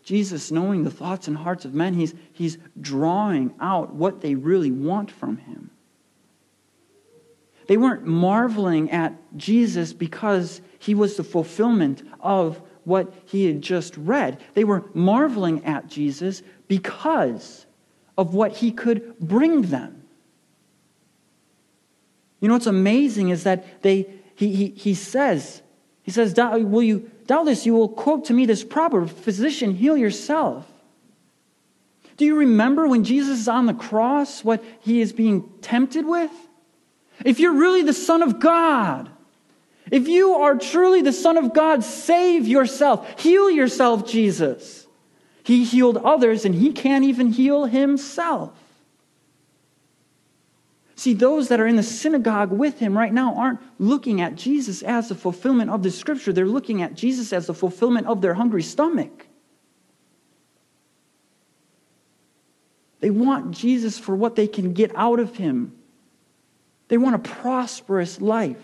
Jesus, 0.02 0.52
knowing 0.52 0.85
the 0.85 0.90
thoughts 0.90 1.26
and 1.26 1.37
hearts 1.37 1.64
of 1.64 1.74
men, 1.74 1.94
he's, 1.94 2.14
he's 2.32 2.59
drawing 2.80 3.54
out 3.61 3.94
what 3.94 4.20
they 4.20 4.35
really 4.35 4.70
want 4.70 5.11
from 5.11 5.37
him. 5.38 5.70
They 7.66 7.76
weren't 7.76 8.06
marveling 8.06 8.90
at 8.92 9.14
Jesus 9.37 9.92
because 9.92 10.61
he 10.78 10.94
was 10.94 11.16
the 11.16 11.24
fulfillment 11.24 12.02
of 12.20 12.62
what 12.85 13.12
he 13.24 13.46
had 13.46 13.61
just 13.61 13.96
read. 13.96 14.40
They 14.54 14.62
were 14.62 14.85
marveling 14.94 15.64
at 15.64 15.88
Jesus 15.88 16.42
because 16.68 17.66
of 18.16 18.35
what 18.35 18.52
he 18.52 18.70
could 18.70 19.18
bring 19.18 19.62
them. 19.62 20.04
You 22.40 22.48
know 22.48 22.54
what's 22.54 22.66
amazing 22.66 23.30
is 23.30 23.42
that 23.42 23.82
they, 23.82 24.09
he, 24.37 24.55
he, 24.55 24.68
he 24.68 24.94
says, 24.94 25.62
he 26.03 26.12
says, 26.12 26.35
will 26.37 26.83
you, 26.83 27.11
doubtless 27.27 27.66
you 27.66 27.75
will 27.75 27.88
quote 27.88 28.27
to 28.27 28.33
me 28.33 28.46
this 28.46 28.62
proper 28.62 29.07
physician, 29.07 29.75
heal 29.75 29.96
yourself. 29.96 30.66
Do 32.16 32.25
you 32.25 32.37
remember 32.37 32.87
when 32.87 33.03
Jesus 33.03 33.40
is 33.40 33.49
on 33.49 33.66
the 33.66 33.75
cross, 33.75 34.44
what 34.44 34.62
he 34.81 35.01
is 35.01 35.12
being 35.12 35.51
tempted 35.61 36.07
with? 36.07 36.31
If 37.25 37.40
you're 37.40 37.55
really 37.55 37.83
the 37.83 37.92
Son 37.92 38.22
of 38.22 38.38
God, 38.38 39.11
if 39.90 40.09
you 40.09 40.35
are 40.35 40.57
truly 40.57 41.01
the 41.03 41.12
Son 41.12 41.37
of 41.37 41.55
God, 41.55 41.83
save 41.83 42.46
yourself. 42.46 43.20
Heal 43.20 43.51
yourself, 43.51 44.07
Jesus. 44.07 44.87
He 45.44 45.64
healed 45.64 45.96
others, 45.99 46.44
and 46.44 46.55
he 46.55 46.72
can't 46.72 47.05
even 47.05 47.33
heal 47.33 47.66
himself. 47.66 48.53
See, 50.98 51.12
those 51.12 51.48
that 51.48 51.61
are 51.61 51.66
in 51.66 51.76
the 51.76 51.82
synagogue 51.82 52.50
with 52.50 52.78
him 52.78 52.96
right 52.96 53.12
now 53.12 53.35
aren't 53.35 53.61
looking 53.78 54.22
at 54.22 54.35
Jesus 54.35 54.82
as 54.82 55.11
the 55.11 55.14
fulfillment 55.14 55.70
of 55.70 55.82
the 55.82 55.90
scripture. 55.90 56.32
They're 56.32 56.46
looking 56.46 56.80
at 56.80 56.94
Jesus 56.94 57.35
as 57.35 57.46
the 57.46 57.54
fulfillment 57.54 58.06
of 58.06 58.22
their 58.22 58.32
hungry 58.32 58.62
stomach. 58.62 59.26
They 63.00 63.11
want 63.11 63.50
Jesus 63.50 63.98
for 63.98 64.16
what 64.16 64.37
they 64.37 64.46
can 64.46 64.72
get 64.72 64.90
out 64.96 65.20
of 65.20 65.37
him. 65.37 65.76
They 66.88 66.96
want 66.96 67.14
a 67.14 67.18
prosperous 67.18 68.22
life. 68.22 68.62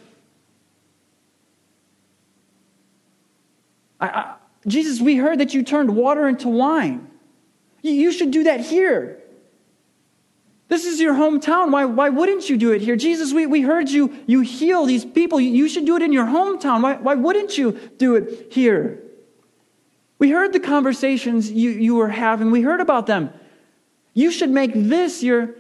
I, 4.01 4.09
I, 4.09 4.35
Jesus, 4.67 5.03
we 5.03 5.17
heard 5.17 5.39
that 5.41 5.53
you 5.53 5.63
turned 5.63 5.95
water 5.95 6.27
into 6.27 6.49
wine. 6.49 7.11
You, 7.83 7.93
you 7.93 8.11
should 8.11 8.31
do 8.31 8.45
that 8.45 8.61
here. 8.61 9.22
This 10.73 10.87
is 10.87 10.99
your 10.99 11.13
hometown. 11.13 11.71
Why, 11.71 11.85
why 11.85 12.09
wouldn't 12.09 12.49
you 12.49 12.57
do 12.57 12.73
it 12.73 12.81
here? 12.81 12.97
Jesus, 12.97 13.31
we, 13.35 13.45
we 13.45 13.61
heard 13.61 13.91
you, 13.91 14.11
you 14.27 14.41
heal 14.41 14.87
these 14.87 15.05
people. 15.05 15.39
You, 15.39 15.69
should 15.69 15.85
do 15.85 15.97
it 15.97 16.03
in 16.03 16.15
your 16.15 16.25
hometown. 16.25 16.81
Why, 16.81 16.95
why 16.95 17.15
wouldn't 17.15 17.59
you 17.59 17.73
do 17.99 18.15
it 18.15 18.51
here? 18.51 19.03
We 20.19 20.31
heard 20.31 20.55
the 20.55 20.61
conversations 20.61 21.53
you, 21.53 21.73
you 21.73 21.97
were 21.97 22.09
having, 22.09 22.51
we 22.51 22.63
heard 22.63 22.81
about 22.81 23.07
them. 23.07 23.35
You 24.15 24.31
should 24.31 24.49
make 24.49 24.73
this 24.73 25.23
your, 25.23 25.51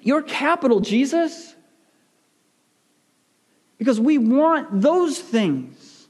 your 0.00 0.22
capital, 0.22 0.80
Jesus. 0.80 1.54
Because 3.76 4.00
we 4.00 4.16
want 4.16 4.80
those 4.80 5.18
things. 5.18 6.08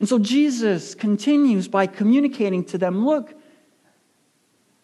And 0.00 0.08
so 0.08 0.18
Jesus 0.18 0.96
continues 0.96 1.68
by 1.68 1.86
communicating 1.86 2.64
to 2.64 2.76
them 2.76 3.06
look, 3.06 3.37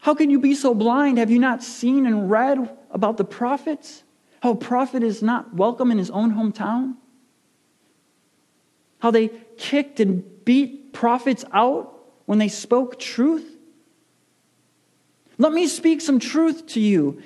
how 0.04 0.14
can 0.14 0.28
you 0.28 0.38
be 0.38 0.54
so 0.54 0.74
blind? 0.74 1.16
Have 1.16 1.30
you 1.30 1.38
not 1.38 1.62
seen 1.62 2.04
and 2.04 2.30
read 2.30 2.76
about 2.90 3.16
the 3.16 3.24
prophets? 3.24 4.02
How 4.42 4.50
a 4.50 4.54
prophet 4.54 5.02
is 5.02 5.22
not 5.22 5.54
welcome 5.54 5.90
in 5.90 5.96
his 5.96 6.10
own 6.10 6.34
hometown? 6.34 6.96
How 8.98 9.10
they 9.10 9.30
kicked 9.56 10.00
and 10.00 10.22
beat 10.44 10.92
prophets 10.92 11.42
out 11.54 12.04
when 12.26 12.36
they 12.36 12.48
spoke 12.48 12.98
truth? 12.98 13.56
Let 15.38 15.54
me 15.54 15.66
speak 15.66 16.02
some 16.02 16.18
truth 16.18 16.66
to 16.74 16.80
you. 16.80 17.22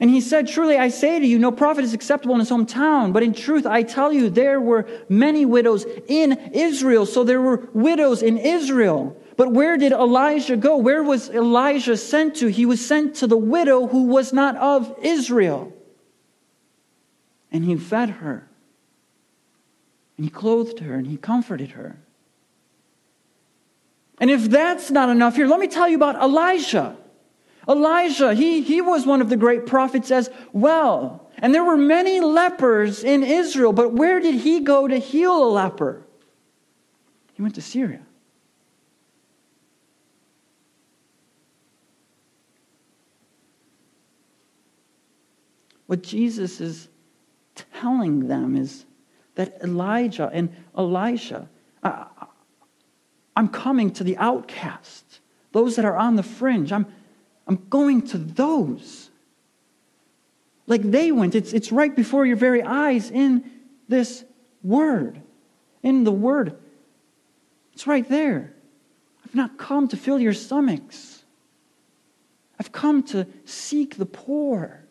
And 0.00 0.08
he 0.08 0.22
said, 0.22 0.48
Truly 0.48 0.78
I 0.78 0.88
say 0.88 1.20
to 1.20 1.26
you, 1.26 1.38
no 1.38 1.52
prophet 1.52 1.84
is 1.84 1.92
acceptable 1.92 2.34
in 2.36 2.40
his 2.40 2.50
hometown. 2.50 3.12
But 3.12 3.22
in 3.22 3.34
truth, 3.34 3.66
I 3.66 3.82
tell 3.82 4.14
you, 4.14 4.30
there 4.30 4.62
were 4.62 4.88
many 5.10 5.44
widows 5.44 5.84
in 6.08 6.32
Israel. 6.54 7.04
So 7.04 7.22
there 7.22 7.42
were 7.42 7.68
widows 7.74 8.22
in 8.22 8.38
Israel. 8.38 9.20
But 9.36 9.52
where 9.52 9.76
did 9.76 9.92
Elijah 9.92 10.56
go? 10.56 10.76
Where 10.76 11.02
was 11.02 11.28
Elijah 11.30 11.96
sent 11.96 12.36
to? 12.36 12.46
He 12.46 12.66
was 12.66 12.84
sent 12.84 13.16
to 13.16 13.26
the 13.26 13.36
widow 13.36 13.86
who 13.86 14.04
was 14.04 14.32
not 14.32 14.56
of 14.56 14.96
Israel. 15.02 15.72
And 17.50 17.64
he 17.64 17.76
fed 17.76 18.10
her. 18.10 18.48
And 20.16 20.24
he 20.24 20.30
clothed 20.30 20.80
her. 20.80 20.94
And 20.94 21.06
he 21.06 21.16
comforted 21.16 21.72
her. 21.72 21.96
And 24.18 24.30
if 24.30 24.48
that's 24.48 24.90
not 24.90 25.08
enough 25.08 25.34
here, 25.34 25.48
let 25.48 25.58
me 25.58 25.66
tell 25.66 25.88
you 25.88 25.96
about 25.96 26.16
Elijah. 26.16 26.96
Elijah, 27.68 28.34
he, 28.34 28.62
he 28.62 28.80
was 28.80 29.06
one 29.06 29.20
of 29.20 29.28
the 29.28 29.36
great 29.36 29.66
prophets 29.66 30.10
as 30.10 30.30
well. 30.52 31.30
And 31.38 31.52
there 31.52 31.64
were 31.64 31.76
many 31.76 32.20
lepers 32.20 33.02
in 33.02 33.24
Israel, 33.24 33.72
but 33.72 33.92
where 33.92 34.20
did 34.20 34.36
he 34.36 34.60
go 34.60 34.86
to 34.86 34.98
heal 34.98 35.44
a 35.44 35.50
leper? 35.50 36.02
He 37.32 37.42
went 37.42 37.56
to 37.56 37.62
Syria. 37.62 38.00
What 45.86 46.02
Jesus 46.02 46.60
is 46.60 46.88
telling 47.54 48.28
them 48.28 48.56
is 48.56 48.84
that 49.34 49.58
Elijah 49.62 50.30
and 50.32 50.54
Elisha, 50.76 51.48
I'm 53.36 53.48
coming 53.48 53.90
to 53.92 54.04
the 54.04 54.16
outcast, 54.16 55.20
those 55.52 55.76
that 55.76 55.84
are 55.84 55.96
on 55.96 56.16
the 56.16 56.22
fringe. 56.22 56.72
I'm, 56.72 56.86
I'm 57.46 57.66
going 57.68 58.02
to 58.08 58.18
those. 58.18 59.10
Like 60.66 60.82
they 60.82 61.12
went. 61.12 61.34
It's, 61.34 61.52
it's 61.52 61.70
right 61.70 61.94
before 61.94 62.24
your 62.24 62.36
very 62.36 62.62
eyes 62.62 63.10
in 63.10 63.50
this 63.88 64.24
word. 64.62 65.20
In 65.82 66.04
the 66.04 66.12
word. 66.12 66.56
It's 67.74 67.86
right 67.86 68.08
there. 68.08 68.54
I've 69.24 69.34
not 69.34 69.58
come 69.58 69.88
to 69.88 69.96
fill 69.96 70.18
your 70.18 70.32
stomachs. 70.32 71.24
I've 72.58 72.72
come 72.72 73.02
to 73.04 73.26
seek 73.44 73.96
the 73.96 74.06
poor, 74.06 74.83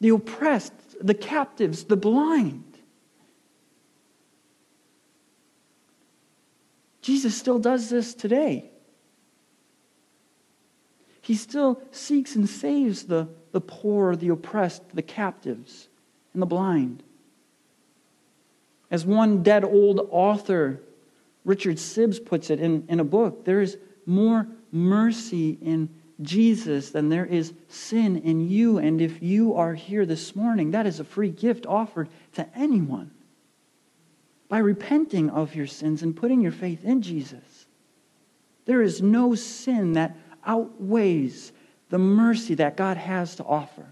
the 0.00 0.10
oppressed, 0.10 0.72
the 1.00 1.14
captives, 1.14 1.84
the 1.84 1.96
blind. 1.96 2.62
Jesus 7.00 7.36
still 7.36 7.58
does 7.58 7.88
this 7.88 8.14
today. 8.14 8.70
He 11.22 11.34
still 11.34 11.80
seeks 11.90 12.36
and 12.36 12.48
saves 12.48 13.04
the, 13.04 13.28
the 13.52 13.60
poor, 13.60 14.16
the 14.16 14.28
oppressed, 14.28 14.82
the 14.94 15.02
captives, 15.02 15.88
and 16.32 16.42
the 16.42 16.46
blind. 16.46 17.02
As 18.90 19.04
one 19.04 19.42
dead 19.42 19.64
old 19.64 20.08
author, 20.10 20.80
Richard 21.44 21.76
Sibbes, 21.76 22.24
puts 22.24 22.50
it 22.50 22.60
in, 22.60 22.84
in 22.88 23.00
a 23.00 23.04
book, 23.04 23.44
there 23.44 23.60
is 23.60 23.78
more 24.04 24.46
mercy 24.70 25.58
in 25.60 25.88
Jesus 26.22 26.90
then 26.90 27.08
there 27.08 27.26
is 27.26 27.52
sin 27.68 28.16
in 28.16 28.48
you. 28.48 28.78
And 28.78 29.00
if 29.00 29.22
you 29.22 29.54
are 29.54 29.74
here 29.74 30.06
this 30.06 30.34
morning, 30.34 30.70
that 30.70 30.86
is 30.86 31.00
a 31.00 31.04
free 31.04 31.30
gift 31.30 31.66
offered 31.66 32.08
to 32.34 32.48
anyone 32.56 33.10
by 34.48 34.58
repenting 34.58 35.28
of 35.30 35.54
your 35.54 35.66
sins 35.66 36.02
and 36.02 36.16
putting 36.16 36.40
your 36.40 36.52
faith 36.52 36.84
in 36.84 37.02
Jesus. 37.02 37.66
There 38.64 38.82
is 38.82 39.02
no 39.02 39.34
sin 39.34 39.92
that 39.94 40.16
outweighs 40.44 41.52
the 41.90 41.98
mercy 41.98 42.54
that 42.54 42.76
God 42.76 42.96
has 42.96 43.36
to 43.36 43.44
offer. 43.44 43.86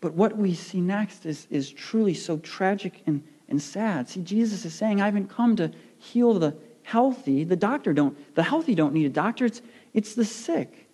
But 0.00 0.14
what 0.14 0.36
we 0.36 0.54
see 0.54 0.80
next 0.80 1.26
is, 1.26 1.46
is 1.48 1.70
truly 1.70 2.14
so 2.14 2.38
tragic 2.38 3.02
and, 3.06 3.22
and 3.48 3.62
sad. 3.62 4.08
See, 4.08 4.20
Jesus 4.20 4.64
is 4.64 4.74
saying, 4.74 5.00
I 5.00 5.04
haven't 5.06 5.28
come 5.28 5.54
to 5.56 5.70
heal 5.96 6.34
the 6.34 6.56
healthy. 6.82 7.44
The 7.44 7.56
doctor 7.56 7.92
don't, 7.92 8.16
the 8.34 8.42
healthy 8.42 8.74
don't 8.74 8.92
need 8.92 9.06
a 9.06 9.10
doctor. 9.10 9.46
It's, 9.46 9.62
it's 9.92 10.14
the 10.14 10.24
sick. 10.24 10.88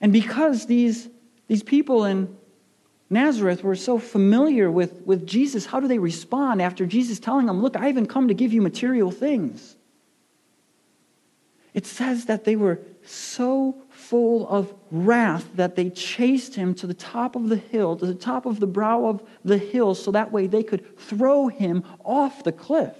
And 0.00 0.12
because 0.12 0.66
these, 0.66 1.08
these 1.46 1.62
people 1.62 2.04
in 2.04 2.36
Nazareth 3.10 3.64
were 3.64 3.76
so 3.76 3.98
familiar 3.98 4.70
with, 4.70 5.02
with 5.02 5.26
Jesus, 5.26 5.66
how 5.66 5.80
do 5.80 5.88
they 5.88 5.98
respond 5.98 6.62
after 6.62 6.86
Jesus 6.86 7.18
telling 7.18 7.46
them, 7.46 7.60
Look, 7.60 7.76
I 7.76 7.86
haven't 7.86 8.06
come 8.06 8.28
to 8.28 8.34
give 8.34 8.52
you 8.52 8.62
material 8.62 9.10
things? 9.10 9.76
It 11.74 11.86
says 11.86 12.26
that 12.26 12.44
they 12.44 12.56
were 12.56 12.80
so 13.04 13.76
full 14.10 14.48
of 14.48 14.74
wrath 14.90 15.48
that 15.54 15.76
they 15.76 15.88
chased 15.88 16.56
him 16.56 16.74
to 16.74 16.84
the 16.84 16.94
top 16.94 17.36
of 17.36 17.48
the 17.48 17.54
hill, 17.54 17.94
to 17.94 18.04
the 18.04 18.12
top 18.12 18.44
of 18.44 18.58
the 18.58 18.66
brow 18.66 19.06
of 19.06 19.22
the 19.44 19.56
hill, 19.56 19.94
so 19.94 20.10
that 20.10 20.32
way 20.32 20.48
they 20.48 20.64
could 20.64 20.98
throw 20.98 21.46
him 21.46 21.84
off 22.04 22.42
the 22.42 22.50
cliff. 22.50 22.96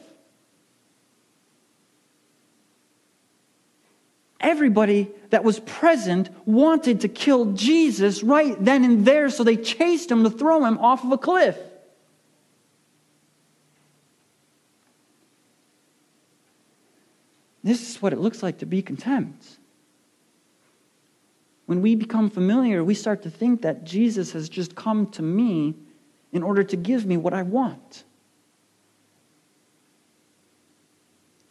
Everybody 4.38 5.10
that 5.30 5.42
was 5.42 5.58
present 5.58 6.30
wanted 6.46 7.00
to 7.00 7.08
kill 7.08 7.54
Jesus 7.54 8.22
right 8.22 8.56
then 8.64 8.84
and 8.84 9.04
there, 9.04 9.30
so 9.30 9.42
they 9.42 9.56
chased 9.56 10.12
him 10.12 10.22
to 10.22 10.30
throw 10.30 10.64
him 10.64 10.78
off 10.78 11.02
of 11.02 11.10
a 11.10 11.18
cliff. 11.18 11.58
This 17.64 17.90
is 17.90 18.00
what 18.00 18.12
it 18.12 18.20
looks 18.20 18.44
like 18.44 18.58
to 18.58 18.66
be 18.66 18.80
contempt. 18.80 19.56
When 21.70 21.82
we 21.82 21.94
become 21.94 22.28
familiar, 22.28 22.82
we 22.82 22.94
start 22.94 23.22
to 23.22 23.30
think 23.30 23.62
that 23.62 23.84
Jesus 23.84 24.32
has 24.32 24.48
just 24.48 24.74
come 24.74 25.06
to 25.12 25.22
me 25.22 25.76
in 26.32 26.42
order 26.42 26.64
to 26.64 26.76
give 26.76 27.06
me 27.06 27.16
what 27.16 27.32
I 27.32 27.42
want. 27.44 28.02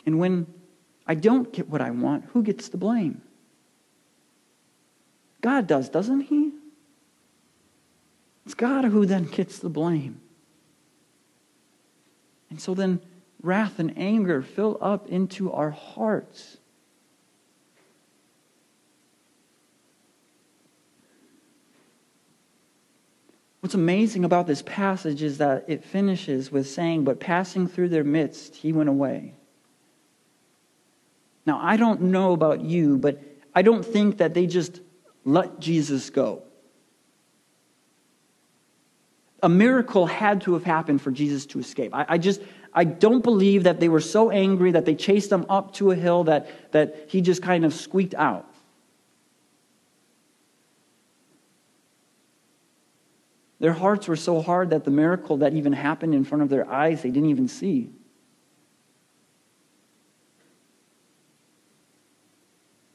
And 0.06 0.20
when 0.20 0.46
I 1.08 1.16
don't 1.16 1.54
get 1.54 1.70
what 1.70 1.80
I 1.80 1.92
want, 1.92 2.26
who 2.34 2.44
gets 2.44 2.68
the 2.68 2.76
blame? 2.76 3.22
God 5.40 5.68
does, 5.68 5.88
doesn't 5.88 6.20
He? 6.20 6.52
It's 8.46 8.56
God 8.56 8.84
who 8.84 9.06
then 9.06 9.24
gets 9.24 9.60
the 9.60 9.70
blame. 9.70 10.20
And 12.50 12.60
so 12.60 12.74
then 12.74 13.00
wrath 13.42 13.80
and 13.80 13.98
anger 13.98 14.42
fill 14.42 14.78
up 14.82 15.08
into 15.08 15.50
our 15.54 15.70
hearts. 15.70 16.58
What's 23.62 23.76
amazing 23.76 24.24
about 24.24 24.48
this 24.48 24.62
passage 24.62 25.22
is 25.22 25.40
that 25.40 25.66
it 25.68 25.84
finishes 25.84 26.52
with 26.52 26.68
saying, 26.68 27.04
But 27.04 27.20
passing 27.20 27.68
through 27.68 27.90
their 27.90 28.04
midst, 28.06 28.56
he 28.56 28.72
went 28.72 28.90
away. 28.90 29.34
Now, 31.46 31.60
I 31.62 31.78
don't 31.78 32.04
know 32.04 32.34
about 32.34 32.62
you, 32.62 32.98
but 32.98 33.22
I 33.54 33.62
don't 33.62 33.86
think 33.86 34.18
that 34.20 34.34
they 34.34 34.46
just 34.48 34.80
let 35.26 35.60
Jesus 35.60 36.10
go. 36.10 36.44
A 39.42 39.50
miracle 39.50 40.06
had 40.06 40.42
to 40.42 40.54
have 40.54 40.64
happened 40.64 41.02
for 41.02 41.12
Jesus 41.12 41.46
to 41.48 41.60
escape. 41.60 41.94
I, 41.94 42.06
I 42.10 42.18
just, 42.18 42.42
I 42.74 42.84
don't 42.84 43.24
believe 43.24 43.64
that 43.64 43.80
they 43.80 43.90
were 43.90 44.02
so 44.02 44.32
angry 44.32 44.72
that 44.72 44.86
they 44.86 44.96
chased 44.96 45.32
him 45.32 45.46
up 45.50 45.74
to 45.76 45.92
a 45.92 45.96
hill 45.96 46.26
that, 46.26 46.72
that 46.72 47.06
he 47.08 47.22
just 47.22 47.42
kind 47.42 47.66
of 47.66 47.74
squeaked 47.74 48.16
out. 48.16 48.49
Their 53.60 53.74
hearts 53.74 54.08
were 54.08 54.16
so 54.16 54.42
hard 54.42 54.70
that 54.70 54.86
the 54.86 54.92
miracle 54.92 55.38
that 55.38 55.54
even 55.54 55.74
happened 55.74 56.16
in 56.16 56.24
front 56.24 56.44
of 56.44 56.50
their 56.50 56.70
eyes, 56.70 57.02
they 57.02 57.12
didn't 57.12 57.30
even 57.30 57.48
see. 57.48 57.90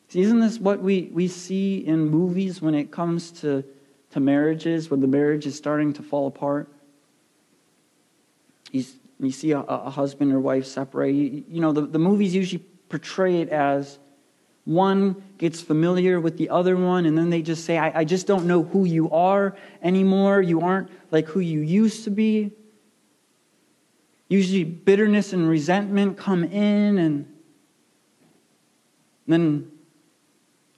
See, 0.09 0.21
isn't 0.21 0.41
this 0.41 0.59
what 0.59 0.81
we, 0.81 1.11
we 1.13 1.29
see 1.29 1.79
in 1.79 2.09
movies 2.09 2.63
when 2.63 2.75
it 2.75 2.91
comes 2.91 3.31
to, 3.43 3.65
to 4.11 4.21
marriages, 4.21 4.91
when 4.91 5.01
the 5.01 5.07
marriage 5.07 5.45
is 5.45 5.57
starting 5.57 5.93
to 5.95 6.03
fall 6.03 6.29
apart? 6.29 6.73
You, 8.71 8.85
see 9.31 9.53
a, 9.53 9.61
a 9.61 9.91
husband 9.91 10.33
or 10.33 10.41
wife 10.41 10.67
separate. 10.67 11.13
You, 11.13 11.45
you 11.49 11.61
know, 11.61 11.73
the, 11.73 11.83
the 11.83 11.99
movies 11.99 12.35
usually 12.35 12.65
portray 12.89 13.41
it 13.41 13.49
as 13.49 13.99
one 14.65 15.23
gets 15.37 15.61
familiar 15.61 16.21
with 16.21 16.39
the 16.39 16.49
other 16.49 16.77
one, 16.77 17.05
and 17.05 17.17
then 17.19 17.31
they 17.31 17.43
just 17.43 17.65
say, 17.65 17.77
I, 17.77 18.01
I 18.01 18.05
just 18.05 18.27
don't 18.27 18.47
know 18.47 18.63
who 18.63 18.85
you 18.85 19.11
are 19.11 19.57
anymore. 19.83 20.41
You 20.41 20.63
aren't 20.63 20.91
like 21.11 21.27
who 21.27 21.41
you 21.41 21.61
used 21.61 22.05
to 22.05 22.11
be. 22.11 22.53
Usually, 24.29 24.65
bitterness 24.65 25.35
and 25.35 25.47
resentment 25.49 26.17
come 26.17 26.45
in, 26.45 26.99
and 26.99 27.35
then 29.27 29.71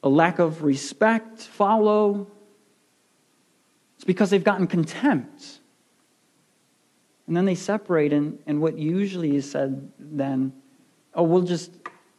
a 0.02 0.08
lack 0.08 0.40
of 0.40 0.64
respect 0.64 1.40
follow. 1.40 2.26
It's 3.94 4.04
because 4.04 4.30
they've 4.30 4.42
gotten 4.42 4.66
contempt. 4.66 5.60
And 7.26 7.36
then 7.36 7.44
they 7.44 7.54
separate, 7.54 8.12
and, 8.12 8.38
and 8.46 8.60
what 8.60 8.78
usually 8.78 9.36
is 9.36 9.50
said 9.50 9.90
then, 9.98 10.52
oh, 11.14 11.22
we'll 11.22 11.42
just 11.42 11.72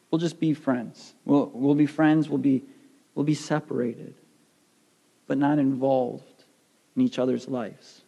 We'll 0.09 0.19
just 0.19 0.39
be 0.39 0.53
friends. 0.53 1.13
We'll, 1.25 1.51
we'll 1.53 1.75
be 1.75 1.85
friends. 1.85 2.29
We'll 2.29 2.37
be, 2.37 2.63
we'll 3.13 3.25
be 3.25 3.33
separated, 3.33 4.15
but 5.27 5.37
not 5.37 5.59
involved 5.59 6.43
in 6.95 7.01
each 7.01 7.19
other's 7.19 7.47
lives. 7.47 8.01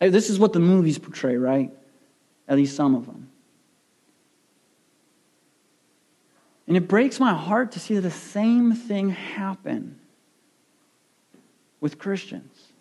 This 0.00 0.30
is 0.30 0.38
what 0.38 0.52
the 0.52 0.60
movies 0.60 0.98
portray, 0.98 1.36
right? 1.36 1.72
At 2.48 2.56
least 2.56 2.76
some 2.76 2.94
of 2.94 3.06
them. 3.06 3.30
And 6.66 6.76
it 6.76 6.88
breaks 6.88 7.20
my 7.20 7.32
heart 7.32 7.72
to 7.72 7.80
see 7.80 7.94
that 7.94 8.00
the 8.00 8.10
same 8.10 8.74
thing 8.74 9.10
happen 9.10 10.00
with 11.80 11.98
Christians 11.98 12.72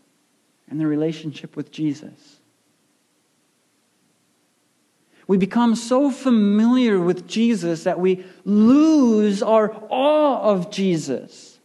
and 0.69 0.79
their 0.79 0.87
relationship 0.87 1.55
with 1.55 1.71
Jesus. 1.71 2.39
We 5.27 5.37
become 5.37 5.75
so 5.75 6.11
familiar 6.11 6.99
with 6.99 7.27
Jesus 7.27 7.83
that 7.83 7.99
we 7.99 8.25
lose 8.43 9.41
our 9.41 9.75
awe 9.89 10.41
of 10.51 10.69
Jesus. 10.69 11.59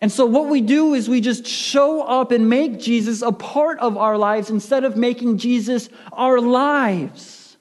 And 0.00 0.10
so, 0.10 0.26
what 0.26 0.48
we 0.48 0.60
do 0.60 0.94
is 0.94 1.08
we 1.08 1.20
just 1.20 1.46
show 1.46 2.02
up 2.02 2.32
and 2.32 2.50
make 2.50 2.80
Jesus 2.80 3.22
a 3.22 3.30
part 3.30 3.78
of 3.78 3.96
our 3.96 4.18
lives 4.18 4.50
instead 4.50 4.82
of 4.82 4.96
making 4.96 5.38
Jesus 5.38 5.88
our 6.12 6.40
lives. 6.40 7.56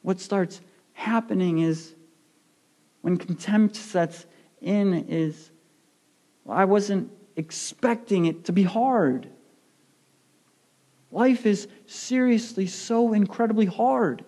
What 0.00 0.20
starts 0.20 0.62
happening 0.94 1.58
is 1.58 1.94
when 3.02 3.18
contempt 3.18 3.76
sets 3.76 4.24
in, 4.62 4.94
is 5.08 5.50
well, 6.44 6.56
I 6.56 6.64
wasn't 6.64 7.10
expecting 7.36 8.24
it 8.24 8.46
to 8.46 8.52
be 8.52 8.62
hard. 8.62 9.28
Life 11.10 11.46
is 11.46 11.68
seriously 11.86 12.66
so 12.66 13.12
incredibly 13.12 13.66
hard. 13.66 14.24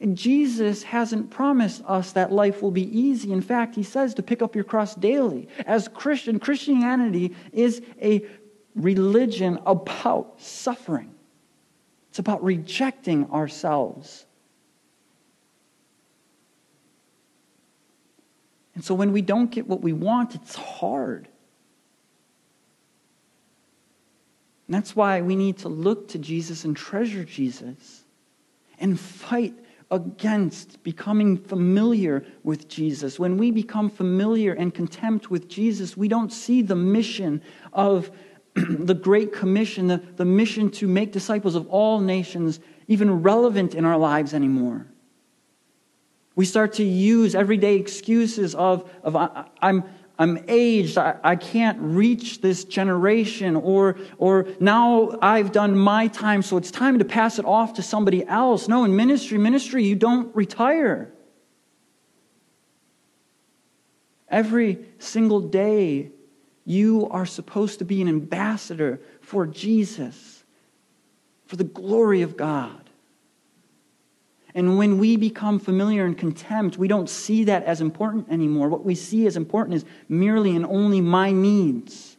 And 0.00 0.16
Jesus 0.16 0.82
hasn't 0.82 1.30
promised 1.30 1.82
us 1.86 2.12
that 2.12 2.30
life 2.30 2.62
will 2.62 2.70
be 2.70 2.98
easy. 2.98 3.32
In 3.32 3.40
fact, 3.40 3.74
he 3.74 3.82
says 3.82 4.14
to 4.14 4.22
pick 4.22 4.42
up 4.42 4.54
your 4.54 4.64
cross 4.64 4.94
daily. 4.94 5.48
As 5.66 5.88
Christian, 5.88 6.38
Christianity 6.38 7.34
is 7.52 7.80
a 8.00 8.24
religion 8.74 9.58
about 9.66 10.40
suffering. 10.40 11.14
It's 12.10 12.18
about 12.18 12.44
rejecting 12.44 13.30
ourselves. 13.30 14.26
And 18.74 18.84
so 18.84 18.94
when 18.94 19.12
we 19.12 19.22
don't 19.22 19.50
get 19.50 19.68
what 19.68 19.80
we 19.80 19.92
want, 19.92 20.34
it's 20.34 20.54
hard. 20.54 21.28
And 24.66 24.74
that's 24.74 24.96
why 24.96 25.20
we 25.20 25.36
need 25.36 25.58
to 25.58 25.68
look 25.68 26.08
to 26.08 26.18
Jesus 26.18 26.64
and 26.64 26.76
treasure 26.76 27.24
Jesus 27.24 28.04
and 28.78 28.98
fight 28.98 29.54
against 29.90 30.82
becoming 30.82 31.36
familiar 31.36 32.24
with 32.42 32.68
Jesus. 32.68 33.18
When 33.18 33.36
we 33.36 33.50
become 33.50 33.90
familiar 33.90 34.54
and 34.54 34.74
contempt 34.74 35.30
with 35.30 35.48
Jesus, 35.48 35.96
we 35.96 36.08
don't 36.08 36.32
see 36.32 36.62
the 36.62 36.74
mission 36.74 37.42
of 37.72 38.10
the 38.54 38.94
Great 38.94 39.32
Commission, 39.32 39.88
the, 39.88 40.02
the 40.16 40.24
mission 40.24 40.70
to 40.72 40.88
make 40.88 41.12
disciples 41.12 41.54
of 41.54 41.66
all 41.68 42.00
nations, 42.00 42.60
even 42.88 43.22
relevant 43.22 43.74
in 43.74 43.84
our 43.84 43.98
lives 43.98 44.32
anymore. 44.32 44.86
We 46.36 46.46
start 46.46 46.72
to 46.74 46.84
use 46.84 47.34
everyday 47.34 47.76
excuses 47.76 48.54
of, 48.54 48.90
of 49.02 49.14
I, 49.14 49.46
I'm, 49.60 49.84
I'm 50.18 50.44
aged, 50.46 50.96
I, 50.96 51.16
I 51.24 51.36
can't 51.36 51.78
reach 51.80 52.40
this 52.40 52.64
generation, 52.64 53.56
or, 53.56 53.96
or 54.16 54.46
now 54.60 55.18
I've 55.20 55.50
done 55.50 55.76
my 55.76 56.06
time, 56.06 56.42
so 56.42 56.56
it's 56.56 56.70
time 56.70 57.00
to 57.00 57.04
pass 57.04 57.38
it 57.38 57.44
off 57.44 57.74
to 57.74 57.82
somebody 57.82 58.24
else. 58.26 58.68
No, 58.68 58.84
in 58.84 58.94
ministry, 58.94 59.38
ministry, 59.38 59.84
you 59.84 59.96
don't 59.96 60.34
retire. 60.34 61.12
Every 64.28 64.86
single 64.98 65.40
day, 65.40 66.10
you 66.64 67.08
are 67.10 67.26
supposed 67.26 67.80
to 67.80 67.84
be 67.84 68.00
an 68.00 68.08
ambassador 68.08 69.00
for 69.20 69.46
Jesus, 69.46 70.44
for 71.46 71.56
the 71.56 71.64
glory 71.64 72.22
of 72.22 72.36
God. 72.36 72.83
And 74.54 74.78
when 74.78 74.98
we 74.98 75.16
become 75.16 75.58
familiar 75.58 76.04
and 76.04 76.16
contempt, 76.16 76.78
we 76.78 76.86
don't 76.86 77.10
see 77.10 77.44
that 77.44 77.64
as 77.64 77.80
important 77.80 78.28
anymore. 78.30 78.68
What 78.68 78.84
we 78.84 78.94
see 78.94 79.26
as 79.26 79.36
important 79.36 79.74
is 79.74 79.84
merely 80.08 80.54
and 80.54 80.64
only 80.64 81.00
my 81.00 81.32
needs. 81.32 82.16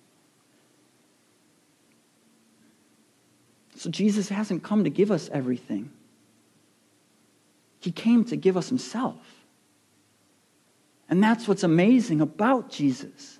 So 3.78 3.90
Jesus 3.90 4.30
hasn't 4.30 4.64
come 4.64 4.84
to 4.84 4.90
give 4.90 5.12
us 5.12 5.30
everything, 5.32 5.92
He 7.80 7.92
came 7.92 8.26
to 8.26 8.36
give 8.36 8.58
us 8.58 8.68
Himself. 8.68 9.16
And 11.08 11.24
that's 11.24 11.48
what's 11.48 11.64
amazing 11.64 12.20
about 12.20 12.72
Jesus. 12.72 13.40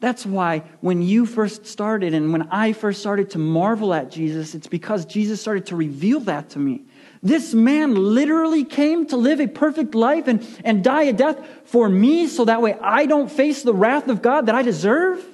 That's 0.00 0.24
why 0.24 0.64
when 0.80 1.02
you 1.02 1.26
first 1.26 1.66
started 1.66 2.14
and 2.14 2.30
when 2.30 2.42
I 2.50 2.72
first 2.72 3.00
started 3.00 3.30
to 3.30 3.38
marvel 3.38 3.94
at 3.94 4.10
Jesus, 4.10 4.54
it's 4.54 4.66
because 4.66 5.04
Jesus 5.06 5.40
started 5.40 5.66
to 5.66 5.76
reveal 5.76 6.20
that 6.20 6.50
to 6.50 6.58
me. 6.58 6.84
This 7.22 7.52
man 7.52 7.94
literally 7.94 8.64
came 8.64 9.06
to 9.06 9.16
live 9.16 9.40
a 9.40 9.48
perfect 9.48 9.94
life 9.94 10.28
and, 10.28 10.46
and 10.64 10.84
die 10.84 11.04
a 11.04 11.12
death 11.12 11.38
for 11.64 11.88
me 11.88 12.28
so 12.28 12.44
that 12.44 12.62
way 12.62 12.76
I 12.80 13.06
don't 13.06 13.30
face 13.30 13.62
the 13.62 13.74
wrath 13.74 14.08
of 14.08 14.22
God 14.22 14.46
that 14.46 14.54
I 14.54 14.62
deserve? 14.62 15.24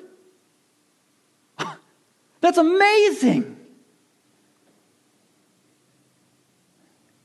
That's 2.41 2.59
amazing. 2.59 3.55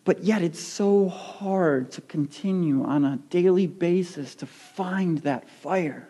But 0.09 0.23
yet, 0.23 0.41
it's 0.41 0.59
so 0.59 1.07
hard 1.07 1.91
to 1.91 2.01
continue 2.01 2.83
on 2.83 3.05
a 3.05 3.17
daily 3.29 3.67
basis 3.67 4.33
to 4.35 4.47
find 4.47 5.19
that 5.19 5.47
fire. 5.47 6.08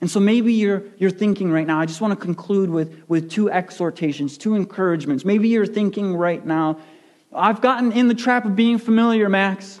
And 0.00 0.08
so 0.10 0.20
maybe 0.20 0.52
you're, 0.52 0.84
you're 0.98 1.10
thinking 1.10 1.50
right 1.50 1.66
now, 1.66 1.80
I 1.80 1.86
just 1.86 2.00
want 2.00 2.18
to 2.18 2.24
conclude 2.24 2.70
with, 2.70 3.02
with 3.08 3.30
two 3.30 3.50
exhortations, 3.50 4.38
two 4.38 4.54
encouragements. 4.54 5.24
Maybe 5.24 5.48
you're 5.48 5.66
thinking 5.66 6.14
right 6.14 6.44
now, 6.44 6.78
I've 7.34 7.60
gotten 7.60 7.92
in 7.92 8.08
the 8.08 8.14
trap 8.14 8.44
of 8.44 8.54
being 8.54 8.78
familiar, 8.78 9.28
Max. 9.28 9.80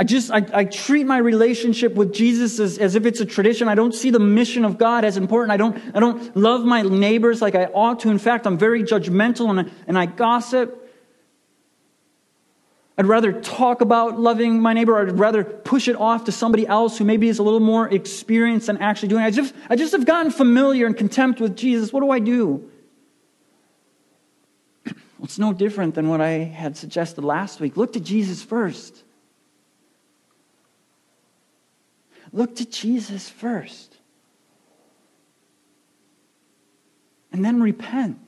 I 0.00 0.04
just, 0.04 0.30
I, 0.30 0.46
I 0.54 0.64
treat 0.64 1.06
my 1.06 1.18
relationship 1.18 1.94
with 1.94 2.12
Jesus 2.12 2.60
as, 2.60 2.78
as 2.78 2.94
if 2.94 3.04
it's 3.04 3.18
a 3.18 3.26
tradition. 3.26 3.66
I 3.66 3.74
don't 3.74 3.92
see 3.92 4.10
the 4.10 4.20
mission 4.20 4.64
of 4.64 4.78
God 4.78 5.04
as 5.04 5.16
important. 5.16 5.50
I 5.50 5.56
don't, 5.56 5.76
I 5.96 5.98
don't 5.98 6.36
love 6.36 6.64
my 6.64 6.82
neighbors 6.82 7.42
like 7.42 7.56
I 7.56 7.64
ought 7.64 7.98
to. 8.00 8.10
In 8.10 8.18
fact, 8.18 8.46
I'm 8.46 8.56
very 8.56 8.84
judgmental 8.84 9.58
and, 9.58 9.72
and 9.88 9.98
I 9.98 10.06
gossip. 10.06 10.87
I'd 12.98 13.06
rather 13.06 13.32
talk 13.32 13.80
about 13.80 14.18
loving 14.18 14.60
my 14.60 14.72
neighbor, 14.72 14.94
or 14.94 15.06
I'd 15.06 15.20
rather 15.20 15.44
push 15.44 15.86
it 15.86 15.94
off 15.94 16.24
to 16.24 16.32
somebody 16.32 16.66
else 16.66 16.98
who 16.98 17.04
maybe 17.04 17.28
is 17.28 17.38
a 17.38 17.44
little 17.44 17.60
more 17.60 17.88
experienced 17.88 18.66
than 18.66 18.78
actually 18.78 19.08
doing 19.08 19.22
it. 19.22 19.26
I 19.26 19.30
just, 19.30 19.54
I 19.70 19.76
just 19.76 19.92
have 19.92 20.04
gotten 20.04 20.32
familiar 20.32 20.84
and 20.84 20.96
contempt 20.96 21.40
with 21.40 21.56
Jesus. 21.56 21.92
What 21.92 22.00
do 22.00 22.10
I 22.10 22.18
do? 22.18 22.68
It's 25.22 25.38
no 25.38 25.52
different 25.52 25.94
than 25.94 26.08
what 26.08 26.20
I 26.20 26.30
had 26.30 26.76
suggested 26.76 27.22
last 27.22 27.60
week. 27.60 27.76
Look 27.76 27.92
to 27.94 28.00
Jesus 28.00 28.42
first. 28.42 29.02
Look 32.32 32.56
to 32.56 32.64
Jesus 32.64 33.28
first. 33.28 33.96
And 37.32 37.44
then 37.44 37.60
repent. 37.60 38.18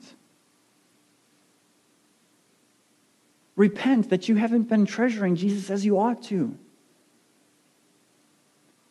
Repent 3.61 4.09
that 4.09 4.27
you 4.27 4.37
haven't 4.37 4.71
been 4.71 4.87
treasuring 4.87 5.37
Jesus 5.37 5.69
as 5.69 5.85
you 5.85 5.99
ought 5.99 6.23
to. 6.23 6.57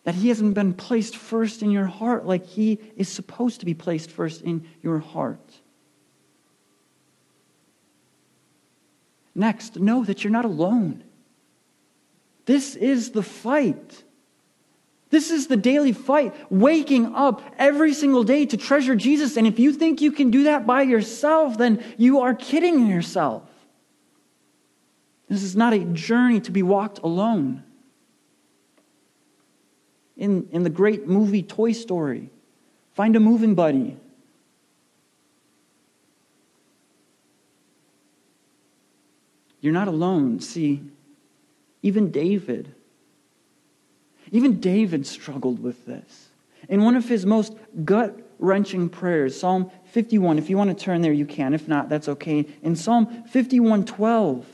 That 0.03 0.13
he 0.13 0.29
hasn't 0.29 0.53
been 0.53 0.75
placed 0.75 1.17
first 1.17 1.63
in 1.63 1.71
your 1.71 1.87
heart 1.87 2.27
like 2.27 2.45
he 2.45 2.77
is 2.95 3.09
supposed 3.09 3.61
to 3.61 3.65
be 3.65 3.73
placed 3.73 4.11
first 4.11 4.43
in 4.43 4.67
your 4.83 4.99
heart. 4.99 5.41
Next, 9.33 9.79
know 9.79 10.03
that 10.03 10.23
you're 10.23 10.29
not 10.29 10.45
alone. 10.45 11.03
This 12.45 12.75
is 12.75 13.09
the 13.09 13.23
fight. 13.23 14.03
This 15.09 15.31
is 15.31 15.47
the 15.47 15.57
daily 15.57 15.93
fight, 15.93 16.35
waking 16.51 17.15
up 17.15 17.41
every 17.57 17.95
single 17.95 18.23
day 18.23 18.45
to 18.45 18.55
treasure 18.55 18.95
Jesus. 18.95 19.35
And 19.35 19.47
if 19.47 19.57
you 19.57 19.73
think 19.73 19.99
you 19.99 20.11
can 20.11 20.29
do 20.29 20.43
that 20.43 20.67
by 20.67 20.83
yourself, 20.83 21.57
then 21.57 21.83
you 21.97 22.19
are 22.19 22.35
kidding 22.35 22.85
yourself. 22.85 23.49
This 25.29 25.43
is 25.43 25.55
not 25.55 25.73
a 25.73 25.79
journey 25.79 26.41
to 26.41 26.51
be 26.51 26.63
walked 26.63 26.99
alone. 26.99 27.63
In, 30.17 30.49
in 30.51 30.63
the 30.63 30.69
great 30.69 31.07
movie 31.07 31.43
Toy 31.43 31.71
Story, 31.71 32.29
find 32.93 33.15
a 33.15 33.19
moving 33.19 33.55
buddy. 33.55 33.95
You're 39.61 39.73
not 39.73 39.87
alone. 39.87 40.41
See, 40.41 40.81
even 41.81 42.11
David 42.11 42.75
even 44.31 44.59
David 44.59 45.05
struggled 45.07 45.61
with 45.61 45.85
this. 45.85 46.29
In 46.67 46.83
one 46.83 46.95
of 46.95 47.07
his 47.07 47.25
most 47.25 47.55
gut 47.83 48.19
wrenching 48.37 48.89
prayers, 48.89 49.39
Psalm 49.39 49.71
51, 49.85 50.37
if 50.37 50.49
you 50.49 50.57
want 50.57 50.69
to 50.69 50.83
turn 50.83 51.01
there, 51.01 51.13
you 51.13 51.25
can. 51.25 51.53
If 51.53 51.67
not, 51.67 51.89
that's 51.89 52.07
okay. 52.09 52.45
In 52.61 52.75
Psalm 52.75 53.23
51 53.23 53.85
12, 53.85 54.45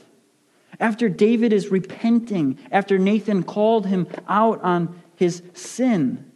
after 0.79 1.09
David 1.09 1.53
is 1.53 1.69
repenting, 1.69 2.57
after 2.71 2.97
Nathan 2.97 3.43
called 3.43 3.87
him 3.87 4.07
out 4.27 4.61
on 4.61 5.01
his 5.15 5.41
sin, 5.53 6.31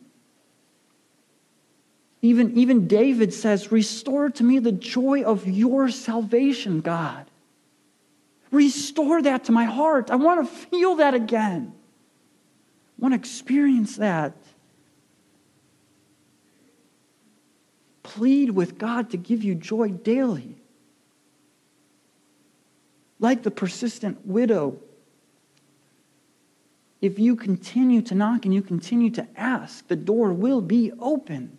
even, 2.21 2.57
even 2.57 2.87
David 2.87 3.33
says, 3.33 3.71
Restore 3.71 4.29
to 4.31 4.43
me 4.43 4.59
the 4.59 4.73
joy 4.73 5.23
of 5.23 5.47
your 5.47 5.89
salvation, 5.89 6.81
God. 6.81 7.25
Restore 8.51 9.21
that 9.21 9.45
to 9.45 9.51
my 9.51 9.65
heart. 9.65 10.11
I 10.11 10.15
want 10.15 10.47
to 10.47 10.55
feel 10.55 10.95
that 10.95 11.13
again 11.13 11.73
I 12.99 13.01
want 13.01 13.13
to 13.13 13.19
experience 13.19 13.95
that. 13.97 14.33
Plead 18.03 18.49
with 18.49 18.77
God 18.77 19.11
to 19.11 19.17
give 19.17 19.41
you 19.41 19.55
joy 19.55 19.89
daily. 19.89 20.58
Like 23.19 23.43
the 23.43 23.51
persistent 23.51 24.25
widow, 24.25 24.77
if 27.01 27.19
you 27.19 27.35
continue 27.35 28.01
to 28.03 28.15
knock 28.15 28.45
and 28.45 28.53
you 28.53 28.61
continue 28.61 29.09
to 29.11 29.27
ask, 29.35 29.87
the 29.87 29.95
door 29.95 30.33
will 30.33 30.61
be 30.61 30.91
opened. 30.99 31.57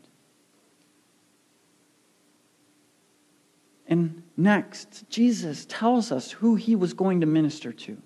And 3.87 4.23
next, 4.37 5.09
Jesus 5.11 5.67
tells 5.69 6.13
us 6.13 6.31
who 6.31 6.55
he 6.55 6.77
was 6.77 6.95
going 6.95 7.21
to 7.21 7.27
minister 7.27 7.73
to. 7.73 7.97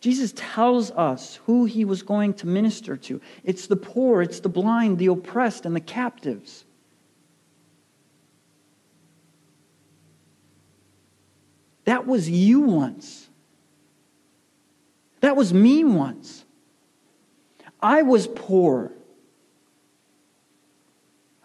Jesus 0.00 0.34
tells 0.36 0.90
us 0.90 1.36
who 1.46 1.64
he 1.64 1.84
was 1.84 2.02
going 2.02 2.34
to 2.34 2.46
minister 2.46 2.94
to 2.94 3.22
it's 3.42 3.66
the 3.66 3.76
poor, 3.76 4.20
it's 4.20 4.40
the 4.40 4.50
blind, 4.50 4.98
the 4.98 5.06
oppressed, 5.06 5.64
and 5.64 5.74
the 5.74 5.80
captives. 5.80 6.63
That 11.84 12.06
was 12.06 12.28
you 12.28 12.60
once. 12.60 13.28
That 15.20 15.36
was 15.36 15.52
me 15.54 15.84
once. 15.84 16.44
I 17.80 18.02
was 18.02 18.26
poor. 18.26 18.92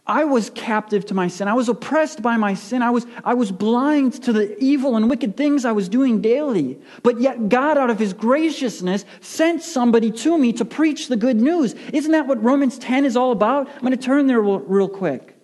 I 0.10 0.26
was 0.26 0.50
captive 0.50 1.06
to 1.06 1.14
my 1.14 1.28
sin. 1.28 1.48
I 1.48 1.54
was 1.54 1.70
oppressed 1.70 2.24
by 2.24 2.36
my 2.36 2.56
sin. 2.56 2.82
I 2.82 2.90
was, 2.90 3.06
I 3.24 3.36
was 3.36 3.52
blind 3.52 4.24
to 4.24 4.34
the 4.34 4.58
evil 4.58 4.96
and 4.96 5.08
wicked 5.08 5.38
things 5.38 5.66
I 5.66 5.72
was 5.72 5.88
doing 5.88 6.20
daily. 6.20 6.80
But 7.04 7.22
yet, 7.22 7.48
God, 7.48 7.78
out 7.78 7.92
of 7.92 8.00
His 8.00 8.14
graciousness, 8.14 9.06
sent 9.22 9.62
somebody 9.62 10.10
to 10.12 10.36
me 10.38 10.52
to 10.54 10.66
preach 10.66 11.10
the 11.10 11.16
good 11.16 11.38
news. 11.40 11.76
Isn't 11.94 12.12
that 12.14 12.26
what 12.26 12.44
Romans 12.44 12.80
10 12.80 13.06
is 13.06 13.16
all 13.16 13.32
about? 13.32 13.70
I'm 13.70 13.82
going 13.82 13.92
to 13.92 13.98
turn 13.98 14.26
there 14.26 14.42
real, 14.42 14.60
real 14.60 14.90
quick. 14.90 15.39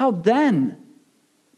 How 0.00 0.12
then? 0.12 0.78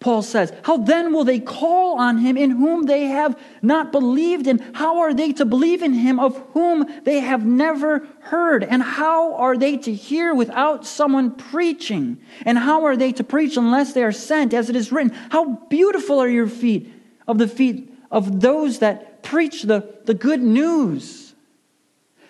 Paul 0.01 0.23
says, 0.23 0.53
How 0.65 0.79
then 0.79 1.13
will 1.13 1.23
they 1.23 1.39
call 1.39 2.01
on 2.01 2.19
him 2.19 2.37
in 2.37 2.51
whom 2.51 2.83
they 2.87 3.05
have 3.05 3.39
not 3.63 3.93
believed? 3.93 4.49
And 4.49 4.61
how 4.75 4.99
are 4.99 5.15
they 5.15 5.33
to 5.35 5.45
believe 5.45 5.81
in 5.81 5.93
him 5.93 6.19
of 6.19 6.37
whom 6.53 6.85
they 7.05 7.21
have 7.21 7.47
never 7.47 8.05
heard? 8.19 8.65
And 8.65 8.83
how 8.83 9.37
are 9.37 9.57
they 9.57 9.77
to 9.77 9.95
hear 9.95 10.35
without 10.35 10.85
someone 10.85 11.31
preaching? 11.31 12.19
And 12.45 12.59
how 12.59 12.85
are 12.85 12.97
they 12.97 13.13
to 13.13 13.23
preach 13.23 13.57
unless 13.57 13.93
they 13.93 14.03
are 14.03 14.11
sent, 14.11 14.53
as 14.53 14.69
it 14.69 14.75
is 14.75 14.91
written? 14.91 15.17
How 15.31 15.55
beautiful 15.71 16.19
are 16.19 16.29
your 16.29 16.49
feet 16.49 16.93
of 17.29 17.39
the 17.39 17.47
feet 17.47 17.95
of 18.11 18.41
those 18.41 18.81
that 18.81 19.23
preach 19.23 19.63
the, 19.63 19.95
the 20.05 20.15
good 20.15 20.43
news. 20.43 21.32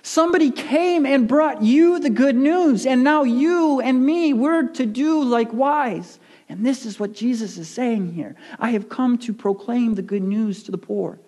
Somebody 0.02 0.50
came 0.50 1.06
and 1.06 1.28
brought 1.28 1.62
you 1.62 2.00
the 2.00 2.10
good 2.10 2.36
news, 2.36 2.86
and 2.86 3.04
now 3.04 3.22
you 3.22 3.80
and 3.80 4.04
me, 4.04 4.32
we're 4.32 4.68
to 4.68 4.84
do 4.84 5.22
likewise. 5.22 6.18
And 6.48 6.66
this 6.66 6.84
is 6.84 6.98
what 6.98 7.12
Jesus 7.12 7.56
is 7.56 7.68
saying 7.68 8.12
here. 8.12 8.34
I 8.58 8.70
have 8.70 8.88
come 8.88 9.16
to 9.18 9.32
proclaim 9.32 9.94
the 9.94 10.02
good 10.02 10.22
news 10.22 10.64
to 10.64 10.72
the 10.72 10.78
poor. 10.78 11.18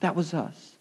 That 0.00 0.16
was 0.16 0.34
us. 0.34 0.72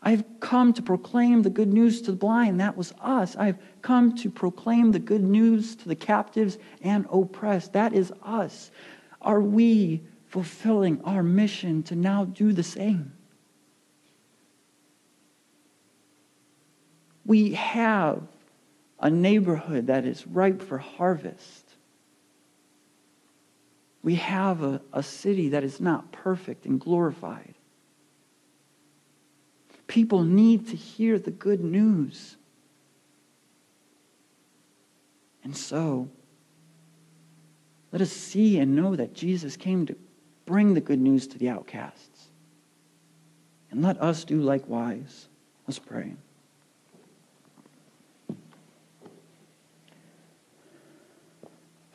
I 0.00 0.10
have 0.12 0.24
come 0.38 0.72
to 0.74 0.82
proclaim 0.82 1.42
the 1.42 1.50
good 1.50 1.72
news 1.72 2.00
to 2.02 2.12
the 2.12 2.16
blind. 2.16 2.60
That 2.60 2.76
was 2.76 2.94
us. 3.00 3.34
I 3.36 3.46
have 3.46 3.58
come 3.82 4.14
to 4.16 4.30
proclaim 4.30 4.92
the 4.92 5.00
good 5.00 5.24
news 5.24 5.74
to 5.76 5.88
the 5.88 5.96
captives 5.96 6.58
and 6.82 7.06
oppressed. 7.12 7.72
That 7.72 7.92
is 7.92 8.12
us. 8.22 8.70
Are 9.20 9.40
we 9.40 10.02
fulfilling 10.28 11.02
our 11.02 11.24
mission 11.24 11.82
to 11.84 11.96
now 11.96 12.24
do 12.24 12.52
the 12.52 12.62
same? 12.62 13.12
We 17.28 17.52
have 17.52 18.22
a 18.98 19.10
neighborhood 19.10 19.88
that 19.88 20.06
is 20.06 20.26
ripe 20.26 20.62
for 20.62 20.78
harvest. 20.78 21.74
We 24.02 24.14
have 24.14 24.62
a, 24.62 24.80
a 24.94 25.02
city 25.02 25.50
that 25.50 25.62
is 25.62 25.78
not 25.78 26.10
perfect 26.10 26.64
and 26.64 26.80
glorified. 26.80 27.54
People 29.88 30.22
need 30.22 30.68
to 30.68 30.76
hear 30.76 31.18
the 31.18 31.30
good 31.30 31.62
news. 31.62 32.38
And 35.44 35.54
so, 35.54 36.08
let 37.92 38.00
us 38.00 38.10
see 38.10 38.58
and 38.58 38.74
know 38.74 38.96
that 38.96 39.12
Jesus 39.12 39.54
came 39.54 39.84
to 39.84 39.96
bring 40.46 40.72
the 40.72 40.80
good 40.80 41.00
news 41.00 41.26
to 41.26 41.38
the 41.38 41.50
outcasts. 41.50 42.28
And 43.70 43.82
let 43.82 44.00
us 44.00 44.24
do 44.24 44.40
likewise. 44.40 45.28
Let's 45.66 45.78
pray. 45.78 46.14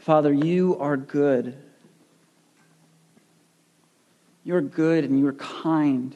Father, 0.04 0.34
you 0.34 0.78
are 0.80 0.97
good. 0.97 1.56
You're 4.43 4.60
good 4.60 5.06
and 5.06 5.18
you're 5.18 5.32
kind. 5.32 6.14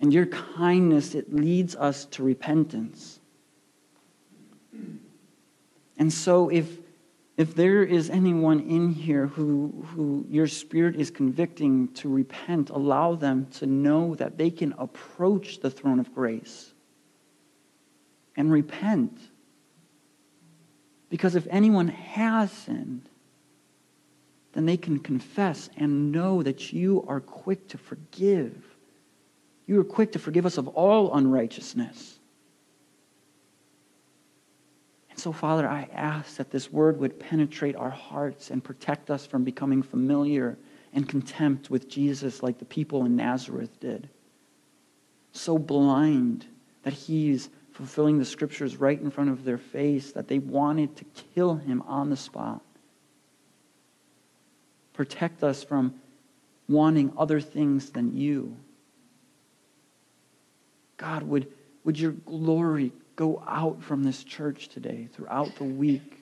And 0.00 0.12
your 0.12 0.26
kindness, 0.26 1.16
it 1.16 1.34
leads 1.34 1.74
us 1.74 2.04
to 2.04 2.22
repentance. 2.22 3.18
And 5.98 6.12
so 6.12 6.50
if 6.50 6.68
if 7.36 7.56
there 7.56 7.82
is 7.82 8.10
anyone 8.10 8.60
in 8.60 8.92
here 8.92 9.26
who, 9.26 9.84
who 9.88 10.24
your 10.30 10.46
spirit 10.46 10.94
is 10.94 11.10
convicting 11.10 11.88
to 11.94 12.08
repent, 12.08 12.70
allow 12.70 13.16
them 13.16 13.46
to 13.54 13.66
know 13.66 14.14
that 14.14 14.38
they 14.38 14.50
can 14.50 14.72
approach 14.78 15.58
the 15.58 15.70
throne 15.70 15.98
of 15.98 16.14
grace 16.14 16.72
and 18.36 18.50
repent. 18.50 19.18
Because 21.08 21.34
if 21.34 21.46
anyone 21.50 21.88
has 21.88 22.50
sinned, 22.50 23.08
then 24.52 24.66
they 24.66 24.76
can 24.76 24.98
confess 24.98 25.68
and 25.76 26.10
know 26.10 26.42
that 26.42 26.72
you 26.72 27.04
are 27.06 27.20
quick 27.20 27.68
to 27.68 27.78
forgive. 27.78 28.56
You 29.66 29.80
are 29.80 29.84
quick 29.84 30.12
to 30.12 30.18
forgive 30.18 30.46
us 30.46 30.58
of 30.58 30.68
all 30.68 31.14
unrighteousness. 31.14 32.18
And 35.10 35.18
so, 35.18 35.32
Father, 35.32 35.68
I 35.68 35.88
ask 35.94 36.36
that 36.36 36.50
this 36.50 36.72
word 36.72 36.98
would 36.98 37.18
penetrate 37.18 37.76
our 37.76 37.90
hearts 37.90 38.50
and 38.50 38.62
protect 38.62 39.10
us 39.10 39.24
from 39.24 39.44
becoming 39.44 39.82
familiar 39.82 40.58
and 40.92 41.08
contempt 41.08 41.70
with 41.70 41.88
Jesus 41.88 42.42
like 42.42 42.58
the 42.58 42.64
people 42.64 43.04
in 43.04 43.16
Nazareth 43.16 43.78
did. 43.80 44.08
So 45.32 45.58
blind 45.58 46.46
that 46.82 46.92
he's 46.92 47.50
fulfilling 47.76 48.18
the 48.18 48.24
scriptures 48.24 48.76
right 48.78 48.98
in 48.98 49.10
front 49.10 49.28
of 49.28 49.44
their 49.44 49.58
face, 49.58 50.12
that 50.12 50.28
they 50.28 50.38
wanted 50.38 50.96
to 50.96 51.04
kill 51.34 51.56
him 51.56 51.82
on 51.86 52.08
the 52.08 52.16
spot. 52.16 52.62
Protect 54.94 55.44
us 55.44 55.62
from 55.62 55.94
wanting 56.70 57.12
other 57.18 57.38
things 57.38 57.90
than 57.90 58.16
you. 58.16 58.56
God, 60.96 61.22
would, 61.24 61.52
would 61.84 62.00
your 62.00 62.12
glory 62.12 62.92
go 63.14 63.42
out 63.46 63.82
from 63.82 64.02
this 64.02 64.24
church 64.24 64.68
today, 64.68 65.08
throughout 65.12 65.54
the 65.56 65.64
week? 65.64 66.18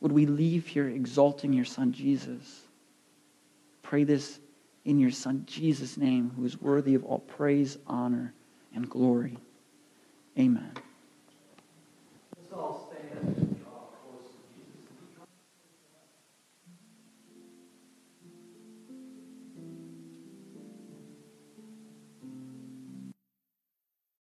Would 0.00 0.12
we 0.12 0.24
leave 0.24 0.66
here 0.66 0.88
exalting 0.88 1.52
your 1.52 1.66
Son, 1.66 1.92
Jesus? 1.92 2.62
Pray 3.82 4.04
this 4.04 4.38
in 4.86 4.98
your 4.98 5.10
Son, 5.10 5.44
Jesus' 5.46 5.98
name, 5.98 6.32
who 6.34 6.46
is 6.46 6.58
worthy 6.58 6.94
of 6.94 7.04
all 7.04 7.18
praise, 7.18 7.76
honor, 7.86 8.32
and 8.74 8.88
glory. 8.88 9.36
Amen. 10.38 10.83